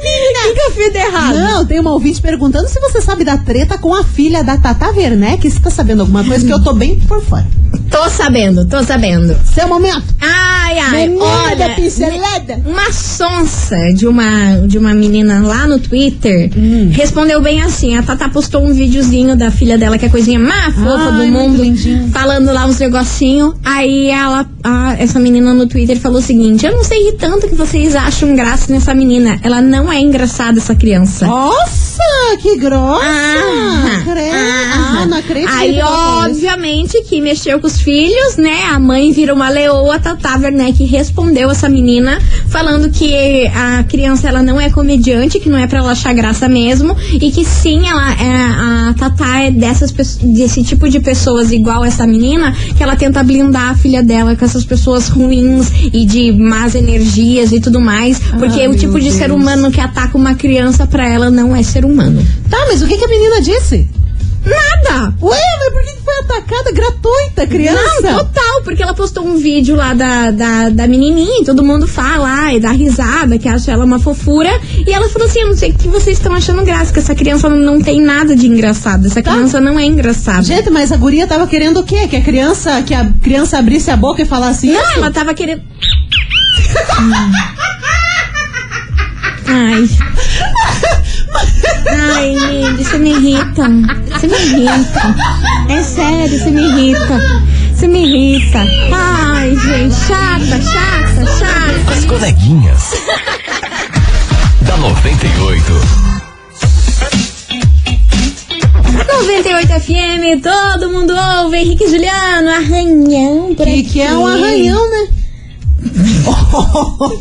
O 0.00 0.50
que, 0.50 0.54
que 0.54 0.60
eu 0.60 0.70
fiz 0.72 0.92
de 0.92 0.98
errado? 0.98 1.34
Não, 1.36 1.66
tem 1.66 1.78
uma 1.80 1.92
ouvinte 1.92 2.20
perguntando 2.22 2.66
se 2.68 2.80
você 2.80 3.00
sabe 3.02 3.24
da 3.24 3.36
treta 3.36 3.76
com 3.76 3.92
a 3.94 4.02
filha 4.02 4.42
da 4.42 4.56
Tata 4.56 4.88
Werneck. 4.90 5.48
Você 5.50 5.60
tá 5.60 5.68
sabendo 5.70 6.00
alguma 6.00 6.24
coisa 6.24 6.46
que 6.46 6.52
eu 6.52 6.62
tô 6.62 6.72
bem 6.72 6.98
por 7.00 7.22
fora. 7.22 7.46
Tô 7.90 8.08
sabendo, 8.08 8.64
tô 8.64 8.82
sabendo. 8.82 9.36
Seu 9.44 9.68
momento. 9.68 10.04
Ai, 10.20 10.78
ai, 10.78 11.08
Menina 11.08 11.24
olha, 11.24 11.56
da 11.56 11.74
pincelada. 11.74 12.62
uma 12.64 12.90
sonsa 12.92 13.76
de 13.94 14.06
uma, 14.06 14.66
de 14.66 14.78
uma 14.78 14.94
menina 14.94 15.40
lá 15.46 15.66
no 15.66 15.78
Twitter 15.78 16.50
Hum. 16.56 16.90
respondeu 16.92 17.42
bem 17.42 17.60
assim. 17.62 17.96
A 17.96 18.02
Tata 18.02 18.28
postou 18.28 18.62
um 18.64 18.72
videozinho 18.78 19.36
da 19.36 19.50
filha 19.50 19.76
dela, 19.76 19.98
que 19.98 20.04
é 20.04 20.08
a 20.08 20.10
coisinha 20.10 20.38
mais 20.38 20.74
fofa 20.74 21.10
Ai, 21.12 21.26
do 21.26 21.32
mundo, 21.32 21.62
falando 22.12 22.52
lá 22.52 22.64
uns 22.66 22.78
negocinhos. 22.78 23.54
Aí 23.64 24.08
ela, 24.08 24.46
a- 24.62 24.94
essa 24.98 25.18
menina 25.18 25.52
no 25.52 25.66
Twitter 25.66 25.98
falou 25.98 26.18
o 26.20 26.22
seguinte: 26.22 26.64
Eu 26.64 26.72
não 26.72 26.84
sei 26.84 27.10
de 27.10 27.18
tanto 27.18 27.48
que 27.48 27.54
vocês 27.54 27.94
acham 27.94 28.34
graça 28.34 28.72
nessa 28.72 28.94
menina. 28.94 29.38
Ela 29.42 29.60
não 29.60 29.90
é 29.92 30.00
engraçada, 30.00 30.58
essa 30.58 30.74
criança. 30.74 31.26
Nossa, 31.26 31.87
que 32.40 32.56
grossa! 32.58 33.02
Ah, 33.04 34.02
Cre- 34.04 34.30
ah. 34.32 34.98
ah, 35.02 35.06
não 35.06 35.18
acredito. 35.18 35.50
Aí, 35.52 35.78
obviamente, 35.82 37.02
que 37.02 37.20
mexeu 37.20 37.58
com 37.60 37.66
os 37.66 37.80
filhos, 37.80 38.36
né? 38.36 38.64
A 38.72 38.78
mãe 38.78 39.12
virou 39.12 39.34
uma 39.34 39.48
leoa, 39.48 39.98
Tata 39.98 40.38
Werneck 40.38 40.84
respondeu 40.84 41.50
essa 41.50 41.68
menina, 41.68 42.20
falando 42.48 42.90
que 42.90 43.46
a 43.48 43.82
criança 43.84 44.28
ela 44.28 44.42
não 44.42 44.60
é 44.60 44.70
comediante, 44.70 45.40
que 45.40 45.48
não 45.48 45.58
é 45.58 45.66
pra 45.66 45.78
ela 45.78 45.92
achar 45.92 46.12
graça 46.14 46.48
mesmo, 46.48 46.96
e 47.12 47.30
que 47.30 47.44
sim, 47.44 47.86
ela 47.88 48.12
é, 48.12 48.90
a 48.90 48.94
Tata 48.98 49.24
é 49.42 49.50
dessas, 49.50 49.90
desse 50.22 50.62
tipo 50.62 50.88
de 50.88 51.00
pessoas 51.00 51.50
igual 51.52 51.84
essa 51.84 52.06
menina, 52.06 52.54
que 52.76 52.82
ela 52.82 52.96
tenta 52.96 53.22
blindar 53.22 53.70
a 53.70 53.74
filha 53.74 54.02
dela 54.02 54.36
com 54.36 54.44
essas 54.44 54.64
pessoas 54.64 55.08
ruins 55.08 55.70
e 55.92 56.04
de 56.04 56.32
más 56.32 56.74
energias 56.74 57.52
e 57.52 57.60
tudo 57.60 57.80
mais, 57.80 58.18
porque 58.38 58.62
Ah, 58.64 58.70
o 58.70 58.76
tipo 58.76 58.98
de 59.00 59.10
ser 59.10 59.30
humano 59.32 59.70
que 59.70 59.80
ataca 59.80 60.16
uma 60.16 60.34
criança 60.34 60.86
pra 60.86 61.08
ela 61.08 61.30
não 61.30 61.54
é 61.54 61.62
ser 61.62 61.84
humano. 61.84 61.87
Tá, 62.50 62.58
mas 62.68 62.82
o 62.82 62.86
que, 62.86 62.96
que 62.96 63.04
a 63.04 63.08
menina 63.08 63.40
disse? 63.40 63.88
Nada! 64.44 65.14
Ué, 65.20 65.36
mas 65.58 65.72
por 65.72 65.82
que 65.82 66.00
foi 66.02 66.14
atacada 66.20 66.72
gratuita, 66.72 67.46
criança? 67.46 68.00
Não, 68.02 68.18
total, 68.18 68.62
porque 68.62 68.82
ela 68.82 68.94
postou 68.94 69.26
um 69.26 69.36
vídeo 69.36 69.76
lá 69.76 69.92
da, 69.92 70.30
da, 70.30 70.68
da 70.70 70.86
menininha 70.86 71.42
e 71.42 71.44
todo 71.44 71.62
mundo 71.62 71.86
fala 71.86 72.28
ai, 72.30 72.56
e 72.56 72.60
dá 72.60 72.70
risada, 72.70 73.36
que 73.36 73.46
acha 73.48 73.72
ela 73.72 73.84
uma 73.84 73.98
fofura. 73.98 74.48
E 74.86 74.90
ela 74.90 75.08
falou 75.10 75.28
assim: 75.28 75.40
Eu 75.40 75.48
não 75.48 75.56
sei 75.56 75.72
o 75.72 75.74
que 75.74 75.88
vocês 75.88 76.16
estão 76.16 76.32
achando 76.32 76.64
graça, 76.64 76.92
que 76.92 76.98
essa 76.98 77.14
criança 77.14 77.48
não, 77.48 77.58
não 77.58 77.82
tem 77.82 78.00
nada 78.00 78.34
de 78.34 78.46
engraçado. 78.46 79.06
Essa 79.06 79.20
Tá. 79.22 79.32
criança 79.32 79.60
não 79.60 79.78
é 79.78 79.84
engraçada. 79.84 80.42
Gente, 80.42 80.70
mas 80.70 80.92
a 80.92 80.96
guria 80.96 81.26
tava 81.26 81.46
querendo 81.46 81.80
o 81.80 81.84
quê? 81.84 82.06
Que 82.08 82.16
a 82.16 82.22
criança, 82.22 82.80
que 82.82 82.94
a 82.94 83.04
criança 83.22 83.58
abrisse 83.58 83.90
a 83.90 83.96
boca 83.96 84.22
e 84.22 84.24
falasse 84.24 84.66
não, 84.68 84.80
isso? 84.80 84.92
ela 84.98 85.10
tava 85.10 85.34
querendo. 85.34 85.60
Ai. 89.46 89.88
Ai, 91.90 92.34
Mindy, 92.34 92.84
você 92.84 92.98
me 92.98 93.10
irrita. 93.10 93.62
Você 94.12 94.26
me 94.26 94.36
irrita. 94.36 95.14
É 95.68 95.82
sério, 95.82 96.38
você 96.38 96.50
me 96.50 96.62
irrita. 96.62 97.20
Você 97.74 97.88
me 97.88 98.04
irrita. 98.04 98.58
Ai, 98.92 99.50
gente, 99.56 99.94
chata, 99.94 100.60
chata, 100.62 101.26
chata. 101.38 101.92
As 101.92 102.04
coleguinhas. 102.04 102.92
da 104.62 104.76
98. 104.76 105.72
98 109.06 109.68
FM, 109.80 110.42
todo 110.42 110.90
mundo 110.90 111.12
ouve. 111.42 111.56
Henrique 111.58 111.84
e 111.84 111.90
Juliano, 111.90 112.48
arranhão 112.50 113.54
por 113.54 113.64
Que, 113.66 113.72
aqui. 113.80 113.82
que 113.84 114.00
é 114.00 114.12
um 114.16 114.26
arranhão, 114.26 114.90
né? 114.90 115.08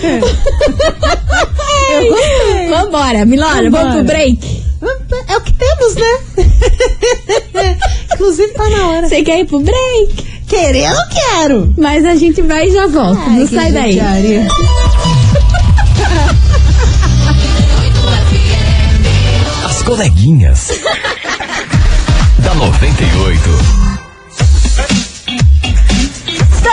Eu 1.90 2.10
gostei. 2.10 2.70
Vambora, 2.70 3.26
Milona, 3.26 3.70
vamos 3.70 3.96
pro 3.96 4.04
break. 4.04 4.68
É 5.28 5.38
o 5.38 5.42
que 5.42 5.54
temos, 5.54 5.96
né? 5.96 6.20
Inclusive 8.14 8.54
tá 8.54 8.70
na 8.70 8.88
hora. 8.88 9.08
Você 9.08 9.24
quer 9.24 9.40
ir 9.40 9.46
pro 9.46 9.60
break? 9.60 10.37
Querer, 10.48 10.86
eu 10.86 10.96
não 10.96 11.10
quero. 11.10 11.74
Mas 11.78 12.06
a 12.06 12.16
gente 12.16 12.42
vai 12.42 12.68
e 12.68 12.72
já 12.74 12.88
volta. 12.88 13.20
Ai, 13.28 13.40
Não 13.40 13.48
que 13.48 13.56
sai 13.56 13.72
daí. 13.72 14.00
As 19.66 19.84
coleguinhas. 19.84 20.70
da 22.40 22.54
98. 22.56 23.97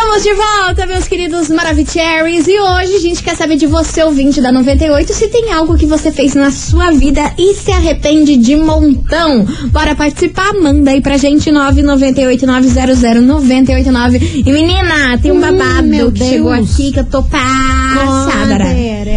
Estamos 0.06 0.22
de 0.22 0.34
volta, 0.34 0.84
meus 0.86 1.08
queridos 1.08 1.48
Maravicheries. 1.48 2.46
E 2.46 2.60
hoje 2.60 2.94
a 2.94 3.00
gente 3.00 3.22
quer 3.22 3.34
saber 3.34 3.56
de 3.56 3.66
você, 3.66 4.02
ouvinte 4.02 4.38
da 4.40 4.52
98, 4.52 5.12
se 5.14 5.28
tem 5.28 5.50
algo 5.50 5.78
que 5.78 5.86
você 5.86 6.12
fez 6.12 6.34
na 6.34 6.50
sua 6.50 6.90
vida 6.90 7.22
e 7.38 7.54
se 7.54 7.72
arrepende 7.72 8.36
de 8.36 8.54
montão. 8.54 9.46
Bora 9.72 9.94
participar? 9.96 10.52
Manda 10.54 10.90
aí 10.90 11.00
pra 11.00 11.16
gente 11.16 11.50
998-900-989. 11.50 14.42
E 14.46 14.52
menina, 14.52 15.16
tem 15.20 15.32
um 15.32 15.36
Hum, 15.36 15.40
babado 15.40 15.88
meu 15.88 16.12
que 16.12 16.18
Deus. 16.18 16.30
chegou 16.30 16.52
aqui 16.52 16.92
que 16.92 17.00
eu 17.00 17.04
tô 17.06 17.22
passada. 17.22 18.64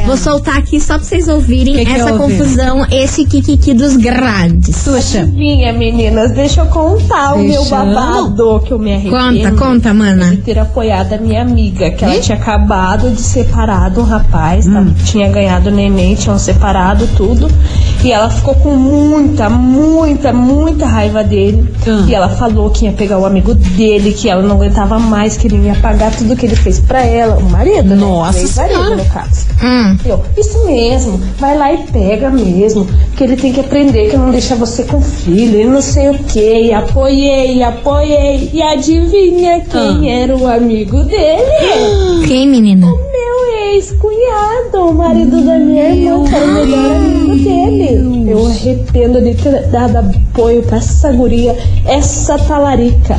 Vou 0.07 0.15
soltar 0.17 0.57
aqui 0.57 0.79
só 0.79 0.93
pra 0.95 1.03
vocês 1.03 1.27
ouvirem 1.27 1.75
Que 1.75 1.85
que 1.85 1.91
essa 1.91 2.13
houve? 2.13 2.37
confusão, 2.37 2.87
esse 2.89 3.25
kikiki 3.25 3.73
dos 3.73 3.97
grandes. 3.97 4.83
Tuxa. 4.85 5.25
Minha 5.25 5.73
meninas, 5.73 6.31
deixa 6.31 6.61
eu 6.61 6.65
contar 6.67 7.33
o 7.35 7.39
meu 7.43 7.59
Deixa. 7.59 7.75
babado 7.75 8.61
que 8.65 8.71
eu 8.71 8.79
me 8.79 8.93
arrependo. 8.93 9.17
Conta, 9.17 9.51
conta, 9.51 9.93
mana. 9.93 10.31
De 10.31 10.37
ter 10.37 10.57
apoiado 10.77 11.13
a 11.13 11.17
minha 11.17 11.41
amiga, 11.41 11.89
que 11.89 12.05
ela 12.05 12.19
tinha 12.19 12.37
acabado 12.37 13.09
de 13.09 13.19
separar 13.19 13.89
de 13.89 13.99
um 13.99 14.03
rapaz, 14.03 14.67
tá? 14.67 14.79
Hum. 14.79 14.93
tinha 15.05 15.27
ganhado 15.27 15.71
neném, 15.71 16.13
tinham 16.13 16.37
separado 16.37 17.07
tudo. 17.17 17.49
E 18.03 18.11
ela 18.11 18.29
ficou 18.29 18.53
com 18.53 18.75
muita, 18.75 19.49
muita, 19.49 20.31
muita 20.31 20.85
raiva 20.85 21.23
dele. 21.23 21.67
Ah. 21.87 22.05
E 22.07 22.13
ela 22.13 22.29
falou 22.29 22.69
que 22.69 22.85
ia 22.85 22.91
pegar 22.91 23.17
o 23.17 23.25
amigo 23.25 23.55
dele, 23.55 24.13
que 24.13 24.29
ela 24.29 24.43
não 24.43 24.55
aguentava 24.55 24.99
mais, 24.99 25.35
que 25.35 25.47
ele 25.47 25.57
ia 25.65 25.73
pagar 25.73 26.15
tudo 26.15 26.35
que 26.35 26.45
ele 26.45 26.55
fez 26.55 26.79
pra 26.79 27.03
ela, 27.03 27.37
o 27.37 27.49
marido, 27.49 27.95
Nossa 27.95 28.37
né? 28.37 28.45
O 28.45 28.47
Senhora. 28.47 28.95
no 28.97 29.05
caso. 29.05 29.47
Hum. 29.63 29.97
Eu, 30.05 30.23
isso 30.37 30.63
mesmo, 30.67 31.19
vai 31.39 31.57
lá 31.57 31.73
e 31.73 31.79
pega 31.87 32.29
mesmo, 32.29 32.87
que 33.15 33.23
ele 33.23 33.35
tem 33.35 33.51
que 33.51 33.61
aprender 33.61 34.11
que 34.11 34.17
não 34.17 34.29
deixa 34.29 34.55
você 34.55 34.83
com 34.83 35.01
filho, 35.01 35.59
e 35.59 35.65
não 35.65 35.81
sei 35.81 36.09
o 36.09 36.13
que, 36.19 36.65
e 36.65 36.71
apoiei, 36.71 37.63
apoiei, 37.63 38.51
e 38.53 38.61
adivinha 38.61 39.61
quem 39.61 40.21
era 40.21 40.37
o 40.37 40.47
amigo 40.47 40.66
dele? 40.67 42.27
Quem, 42.27 42.47
menina? 42.47 42.87
Meu 42.87 43.73
ex-cunhado, 43.73 44.89
o 44.89 44.93
marido 44.93 45.41
da 45.45 45.57
minha 45.57 45.89
irmã, 45.89 46.23
que 46.25 46.35
era 46.35 46.45
o 46.45 46.53
melhor 46.53 46.95
amigo 46.95 47.35
dele. 47.35 48.31
Eu 48.31 48.45
arrependo 48.47 49.21
de 49.21 49.35
ter 49.35 49.67
dado 49.67 49.97
apoio 49.97 50.61
pra 50.63 50.77
essa 50.77 51.11
guria, 51.11 51.57
essa 51.85 52.37
talarica. 52.37 53.15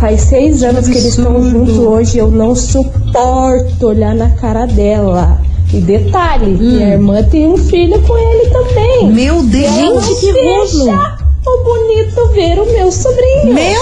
Faz 0.00 0.22
seis 0.22 0.62
anos 0.62 0.86
que 0.86 0.92
eles 0.92 1.16
estão 1.16 1.42
juntos 1.42 1.78
hoje, 1.78 2.18
eu 2.18 2.30
não 2.30 2.54
suporto 2.54 3.86
olhar 3.86 4.14
na 4.14 4.30
cara 4.30 4.66
dela. 4.66 5.40
E 5.72 5.80
detalhe, 5.80 6.46
minha 6.52 6.88
irmã 6.94 7.22
tem 7.22 7.46
um 7.46 7.56
filho 7.56 8.00
com 8.02 8.16
ele 8.16 8.50
também. 8.50 9.12
Meu 9.12 9.42
Deus. 9.42 9.70
Gente, 9.70 10.20
que 10.20 10.32
deixa 10.32 11.18
o 11.46 11.64
bonito 11.64 12.28
ver 12.32 12.58
o 12.58 12.66
meu 12.72 12.90
sobrinho. 12.90 13.54
Meu 13.54 13.80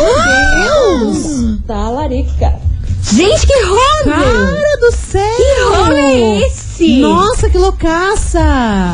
Deus. 1.00 1.60
Talarica. 1.66 2.65
Gente, 3.12 3.46
que 3.46 3.62
rolo! 3.62 4.04
Cara 4.04 4.76
do 4.80 4.90
céu. 4.92 5.36
Que 5.36 5.62
rolo 5.76 5.92
é 5.96 6.40
esse? 6.42 6.66
Nossa, 7.00 7.48
que 7.48 7.56
loucaça. 7.56 8.40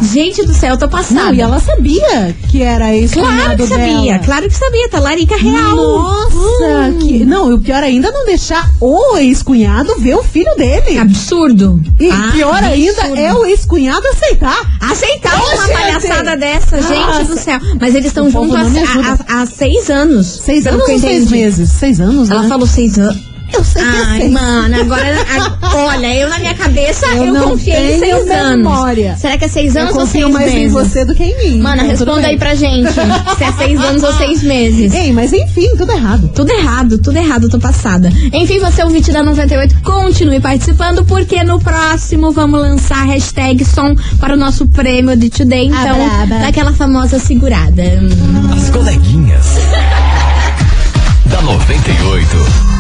Gente 0.03 0.45
do 0.45 0.53
céu, 0.55 0.71
eu 0.73 0.77
tô 0.77 0.87
passada. 0.89 1.25
Não, 1.25 1.35
e 1.35 1.41
ela 1.41 1.59
sabia 1.59 2.37
que 2.51 2.63
era 2.63 2.95
esse 2.95 3.15
Claro 3.15 3.57
que 3.57 3.67
sabia, 3.67 4.19
claro 4.21 4.49
que 4.49 4.55
sabia, 4.55 4.89
tá 4.89 5.01
larica 5.01 5.37
real. 5.37 5.75
Nossa, 5.77 6.95
que... 7.01 7.25
Não, 7.25 7.51
e 7.51 7.55
o 7.55 7.59
pior 7.59 7.83
ainda 7.83 8.09
é 8.09 8.13
não 8.13 8.25
deixar 8.25 8.71
o 8.81 9.17
ex-cunhado 9.17 9.97
ver 9.99 10.15
o 10.15 10.23
filho 10.23 10.55
dele. 10.57 10.99
Absurdo. 10.99 11.81
E 11.99 12.09
Ah, 12.11 12.31
pior 12.33 12.63
ainda 12.63 13.01
absurdo. 13.03 13.21
é 13.21 13.35
o 13.35 13.45
ex-cunhado 13.47 14.07
aceitar. 14.09 14.61
Aceitar 14.81 15.35
uma 15.35 15.67
gente! 15.67 15.73
palhaçada 15.73 16.37
dessa, 16.37 16.83
gente 16.83 17.07
Nossa. 17.07 17.25
do 17.25 17.39
céu. 17.39 17.59
Mas 17.81 17.95
eles 17.95 18.07
estão 18.09 18.31
juntos 18.31 18.55
há, 18.55 18.61
ajuda. 18.61 19.25
há- 19.27 19.43
há 19.43 19.47
seis 19.47 19.91
anos. 19.91 20.27
Seis 20.27 20.67
anos 20.67 20.89
ou 20.89 20.99
seis 21.01 21.31
meses? 21.31 21.69
Seis 21.71 21.99
anos, 22.01 22.31
Ela 22.31 22.43
né? 22.43 22.49
falou 22.49 22.67
seis 22.67 22.97
anos. 22.99 23.32
Eu 23.55 23.63
sei 23.65 23.83
que 23.83 23.89
é 23.97 24.03
Ai, 24.05 24.21
seis. 24.21 24.33
mano, 24.33 24.81
agora. 24.81 25.17
a- 25.63 25.77
olha, 25.77 26.15
eu 26.17 26.29
na 26.29 26.39
minha 26.39 26.55
cabeça 26.55 27.07
eu, 27.07 27.25
Eu 27.27 27.33
não 27.35 27.51
confiei 27.51 27.97
em 27.97 28.01
tenho 28.01 28.17
seis 28.25 28.31
anos. 28.41 28.57
memória. 28.57 29.17
Será 29.21 29.37
que 29.39 29.45
é 29.45 29.49
seis 29.49 29.75
Eu 29.77 29.83
anos 29.83 29.95
ou 29.95 30.01
confio 30.01 30.23
seis 30.23 30.35
mais 30.35 30.51
em 30.53 30.55
meses? 30.55 30.73
você 30.73 31.05
do 31.05 31.15
que 31.15 31.23
em 31.25 31.37
mim. 31.51 31.59
Mana, 31.61 31.85
Então, 31.85 31.97
tudo 31.97 32.07
responda 32.09 32.21
bem. 32.23 32.31
aí 32.31 32.39
pra 32.39 32.55
gente. 32.55 32.93
se 32.93 33.45
é 33.45 33.53
seis 33.59 33.79
anos 33.85 34.03
ou 34.03 34.13
seis 34.15 34.43
meses. 34.43 34.93
Ei, 34.95 35.13
mas 35.13 35.33
enfim, 35.33 35.69
tudo 35.77 35.93
errado. 35.93 36.29
Tudo 36.35 36.51
errado, 36.51 36.99
tudo 36.99 37.17
errado, 37.17 37.49
tô 37.49 37.59
passada. 37.59 38.11
Enfim, 38.33 38.59
você 38.59 38.83
ouvinte 38.83 39.13
da 39.13 39.23
98, 39.23 39.77
continue 39.83 40.41
participando, 40.41 41.05
porque 41.05 41.45
no 41.45 41.61
próximo 41.61 42.31
vamos 42.33 42.61
lançar 42.61 43.03
a 43.03 43.05
hashtag 43.05 43.65
som 43.65 43.95
para 44.19 44.35
o 44.35 44.37
nosso 44.37 44.67
prêmio 44.69 45.17
de 45.17 45.29
Today. 45.31 45.71
Ah, 45.75 45.83
Então, 45.83 45.97
braba. 46.27 46.45
daquela 46.45 46.73
famosa 46.73 47.19
segurada. 47.19 47.83
As 48.57 48.71
coleguinhas. 48.71 49.47
da 51.27 51.41
98. 51.43 52.72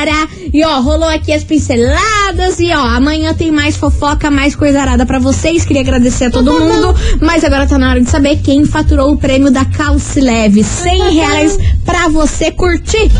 E 0.53 0.63
ó, 0.63 0.79
rolou 0.81 1.07
aqui 1.07 1.31
as 1.31 1.43
pinceladas. 1.43 2.59
E 2.59 2.71
ó, 2.71 2.85
amanhã 2.85 3.33
tem 3.33 3.51
mais 3.51 3.77
fofoca, 3.77 4.31
mais 4.31 4.55
coisa 4.55 4.81
arada 4.81 5.05
pra 5.05 5.19
vocês. 5.19 5.65
Queria 5.65 5.81
agradecer 5.81 6.25
a 6.25 6.31
todo 6.31 6.59
mundo. 6.59 6.95
Mas 7.21 7.43
agora 7.43 7.67
tá 7.67 7.77
na 7.77 7.89
hora 7.89 8.01
de 8.01 8.09
saber 8.09 8.37
quem 8.37 8.65
faturou 8.65 9.11
o 9.11 9.17
prêmio 9.17 9.51
da 9.51 9.65
Calce 9.65 10.19
Leve. 10.19 10.63
100 10.63 11.13
reais 11.13 11.57
pra 11.85 12.07
você 12.07 12.51
curtir. 12.51 13.11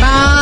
Bora, 0.00 0.35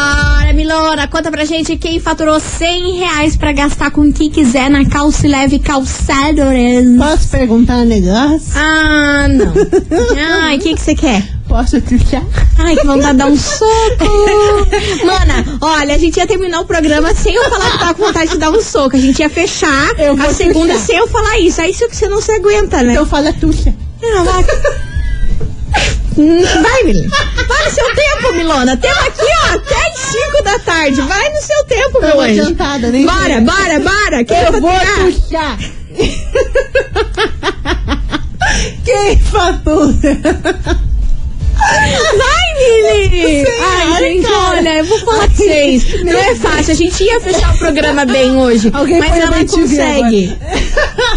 Milona, 0.94 1.08
conta 1.08 1.28
pra 1.28 1.44
gente 1.44 1.76
quem 1.76 1.98
faturou 1.98 2.38
100 2.38 2.98
reais 2.98 3.36
pra 3.36 3.50
gastar 3.50 3.90
com 3.90 4.02
o 4.02 4.12
que 4.12 4.30
quiser 4.30 4.70
na 4.70 4.84
Calce 4.84 5.26
Leve 5.26 5.58
Calçadores. 5.58 6.96
Posso 6.96 7.28
perguntar 7.30 7.78
um 7.78 7.84
negócio? 7.84 8.52
Ah, 8.54 9.26
não. 9.28 9.52
Ai, 10.40 10.56
o 10.56 10.60
que 10.60 10.74
que 10.74 10.80
você 10.80 10.94
quer? 10.94 11.26
Posso 11.48 11.80
chuchar? 11.80 12.22
Ai, 12.58 12.76
que 12.76 12.86
vontade 12.86 13.10
de 13.10 13.18
dar 13.18 13.26
um 13.26 13.36
soco. 13.36 14.04
Mana, 15.04 15.58
olha, 15.60 15.96
a 15.96 15.98
gente 15.98 16.16
ia 16.16 16.28
terminar 16.28 16.60
o 16.60 16.64
programa 16.64 17.12
sem 17.12 17.34
eu 17.34 17.50
falar 17.50 17.72
que 17.72 17.78
tava 17.78 17.94
com 17.94 18.04
vontade 18.04 18.30
de 18.30 18.38
dar 18.38 18.50
um 18.50 18.62
soco. 18.62 18.96
A 18.96 19.00
gente 19.00 19.18
ia 19.18 19.28
fechar 19.28 19.98
Eu 19.98 20.14
a 20.22 20.32
segunda 20.32 20.78
sem 20.78 20.96
eu 20.96 21.08
falar 21.08 21.40
isso. 21.40 21.60
Aí 21.60 21.72
isso 21.72 21.88
que 21.88 21.96
você 21.96 22.08
não 22.08 22.22
se 22.22 22.30
aguenta, 22.30 22.84
né? 22.84 22.92
Então 22.92 23.04
fala 23.04 23.32
tuxa. 23.32 23.74
Não, 24.00 24.24
vai. 24.24 24.44
Vai, 26.16 26.84
Milona. 26.84 27.10
Vai 27.46 27.64
no 27.64 27.70
seu 27.70 27.94
tempo, 27.94 28.32
Milona. 28.34 28.76
Temos 28.76 28.98
aqui, 28.98 29.22
ó, 29.22 29.54
até 29.54 29.74
as 29.74 29.98
5 29.98 30.42
da 30.44 30.58
tarde. 30.58 31.00
Vai 31.02 31.28
no 31.30 31.40
seu 31.40 31.64
tempo, 31.64 32.00
meu 32.00 32.20
anjo. 32.20 32.40
adiantada, 32.42 32.90
nem 32.90 33.06
Bora, 33.06 33.40
bora, 33.40 33.78
bora. 33.80 34.24
Quem 34.24 34.42
Eu 34.42 34.52
vou 34.60 34.70
puxar. 35.12 35.56
Quem 38.84 39.18
fatura? 39.18 39.94
Vai, 41.56 42.54
Mili! 42.58 43.46
Ai, 43.60 43.98
gente, 43.98 44.26
cara. 44.28 44.58
olha, 44.58 44.74
eu 44.78 44.84
vou 44.84 44.98
falar 44.98 45.28
pra 45.28 45.36
vocês. 45.36 46.02
Não 46.04 46.12
é 46.18 46.34
fácil. 46.34 46.72
A 46.72 46.76
gente 46.76 47.04
ia 47.04 47.20
fechar 47.20 47.54
o 47.54 47.58
programa 47.58 48.04
bem 48.04 48.36
hoje, 48.36 48.70
Alguém 48.72 48.98
mas 48.98 49.16
ela 49.16 49.44
consegue. 49.46 50.36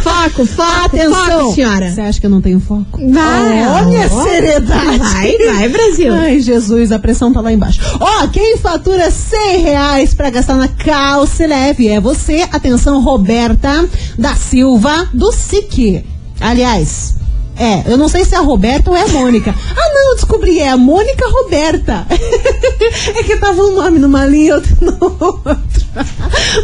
Foco, 0.01 0.45
foco, 0.45 0.85
Atenção. 0.85 1.39
foco, 1.41 1.55
senhora. 1.55 1.91
Você 1.91 2.01
acha 2.01 2.19
que 2.19 2.25
eu 2.25 2.29
não 2.29 2.41
tenho 2.41 2.59
foco? 2.59 2.99
Vai. 3.11 3.67
Olha 3.67 4.05
a 4.05 4.09
seriedade. 4.09 4.97
Vai, 4.99 5.37
vai, 5.37 5.69
Brasil. 5.69 6.13
Ai, 6.13 6.39
Jesus, 6.39 6.91
a 6.91 6.99
pressão 6.99 7.31
tá 7.33 7.41
lá 7.41 7.51
embaixo. 7.51 7.79
Ó, 7.99 8.27
quem 8.27 8.57
fatura 8.57 9.09
100 9.11 9.61
reais 9.61 10.13
pra 10.13 10.29
gastar 10.29 10.55
na 10.55 10.67
calce 10.67 11.45
leve 11.45 11.87
é 11.87 11.99
você. 11.99 12.47
Atenção, 12.51 13.01
Roberta 13.01 13.87
da 14.17 14.35
Silva, 14.35 15.09
do 15.13 15.31
SIC. 15.31 16.03
Aliás, 16.39 17.15
é, 17.59 17.83
eu 17.91 17.97
não 17.97 18.07
sei 18.07 18.23
se 18.25 18.35
é 18.35 18.37
a 18.37 18.41
Roberta 18.41 18.89
ou 18.89 18.95
é 18.95 19.01
a 19.01 19.07
Mônica. 19.07 19.53
Ah, 19.53 19.93
não, 19.93 20.09
eu 20.09 20.15
descobri, 20.15 20.59
é 20.59 20.69
a 20.69 20.77
Mônica 20.77 21.25
Roberta. 21.27 22.05
é 22.09 23.23
que 23.23 23.37
tava 23.37 23.61
um 23.61 23.75
nome 23.75 23.99
numa 23.99 24.25
linha 24.25 24.47
e 24.49 24.51
outro 24.53 24.77
no 24.81 24.97
outro. 25.01 25.87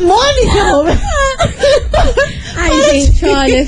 Mônica 0.02 0.64
Roberta. 0.72 1.04
Ai, 2.56 2.82
gente, 2.92 3.26
olha. 3.26 3.66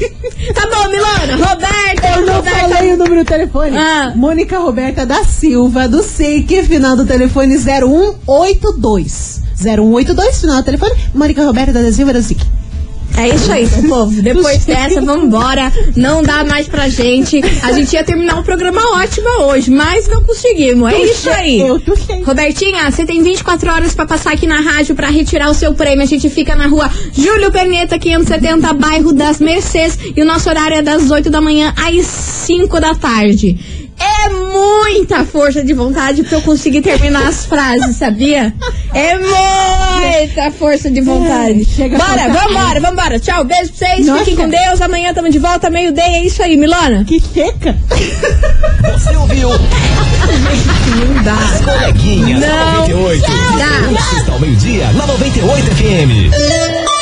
Tá 0.54 0.68
bom, 0.70 0.90
Milona. 0.90 1.36
Roberta, 1.48 2.08
Eu 2.16 2.26
não 2.26 2.36
Roberta. 2.36 2.70
falei 2.70 2.94
o 2.94 2.98
número 2.98 3.24
do 3.24 3.28
telefone. 3.28 3.78
Ah. 3.78 4.14
Mônica 4.16 4.60
Roberta 4.60 5.06
da 5.06 5.24
Silva, 5.24 5.88
do 5.88 6.04
SEIC, 6.04 6.64
final 6.64 6.96
do 6.96 7.06
telefone 7.06 7.58
0182. 7.58 9.42
0182, 9.58 10.42
final 10.42 10.58
do 10.58 10.64
telefone. 10.64 10.96
Mônica 11.14 11.44
Roberta 11.44 11.74
da 11.74 11.92
Silva 11.92 12.14
do 12.14 12.22
SEIC. 12.22 12.46
É 13.18 13.30
isso 13.30 13.52
aí, 13.52 13.68
meu 13.68 13.90
povo. 13.90 14.22
Depois 14.22 14.66
dessa, 14.66 15.02
vambora. 15.02 15.72
Não 15.96 16.22
dá 16.22 16.44
mais 16.44 16.68
pra 16.68 16.90
gente. 16.90 17.42
A 17.64 17.72
gente 17.72 17.94
ia 17.94 18.04
terminar 18.04 18.38
um 18.38 18.44
programa 18.44 18.82
ótimo 18.98 19.28
hoje, 19.44 19.72
mas 19.72 20.08
não 20.08 20.24
conseguimos. 20.24 20.92
É 20.92 21.02
isso 21.02 21.30
aí. 21.30 21.62
Robertinha, 22.26 22.92
você 22.92 23.06
tem 23.06 23.24
24 23.24 23.72
horas 23.72 23.96
pra 23.96 24.06
passar 24.06 24.34
aqui 24.34 24.46
na 24.46 24.60
rádio 24.60 24.96
pra 24.96 25.10
retirar 25.10 25.50
o 25.50 25.54
seu 25.54 25.74
prêmio. 25.74 26.04
A 26.04 26.08
gente 26.08 26.30
fica 26.30 26.56
na 26.56 26.68
rua 26.68 26.90
Júlio 27.14 27.52
Perneta, 27.52 27.98
570, 27.98 28.74
bairro 28.74 29.14
das 29.14 29.40
Mercês. 29.40 29.98
E 30.16 30.22
o 30.22 30.26
nosso 30.26 30.50
horário 30.50 30.78
é 30.78 30.82
das 30.82 31.10
8 31.10 31.30
da 31.30 31.40
manhã 31.40 31.74
às 31.78 32.06
5 32.06 32.80
da 32.80 32.94
tarde. 32.94 33.85
É 34.00 34.30
muita 34.30 35.24
força 35.26 35.64
de 35.64 35.74
vontade 35.74 36.24
pra 36.24 36.38
eu 36.38 36.42
conseguir 36.42 36.82
terminar 36.82 37.28
as 37.28 37.46
frases, 37.46 37.96
sabia? 37.96 38.54
É 38.94 39.18
muita 39.18 40.52
força 40.52 40.90
de 40.90 41.02
vontade. 41.02 41.60
Ai, 41.60 41.66
chega 41.66 41.96
a 41.96 42.00
Bora, 42.00 42.30
vambora, 42.30 42.80
vambora. 42.80 43.20
Tchau, 43.20 43.44
beijo 43.44 43.72
pra 43.74 43.88
vocês. 43.88 44.06
Nossa. 44.06 44.26
Fiquem 44.26 44.36
com 44.36 44.50
Deus. 44.50 44.82
Amanhã 44.82 45.14
tamo 45.14 45.30
de 45.30 45.40
volta, 45.40 45.70
meio-dia. 45.70 46.04
É 46.04 46.26
isso 46.26 46.42
aí, 46.44 46.58
Milona. 46.58 47.04
Que 47.06 47.20
seca. 47.20 47.76
Você 48.94 49.16
ouviu? 49.16 49.50
Não 49.50 51.24
dá. 51.24 51.34
As 51.34 51.62
coleguinhas 51.62 52.42
Não. 52.42 52.80
98. 52.82 53.22
Dá. 53.28 54.34
Ao 54.34 54.40
meio-dia 54.40 54.92
na 54.94 55.08
98 55.08 55.66
FM. 55.76 56.95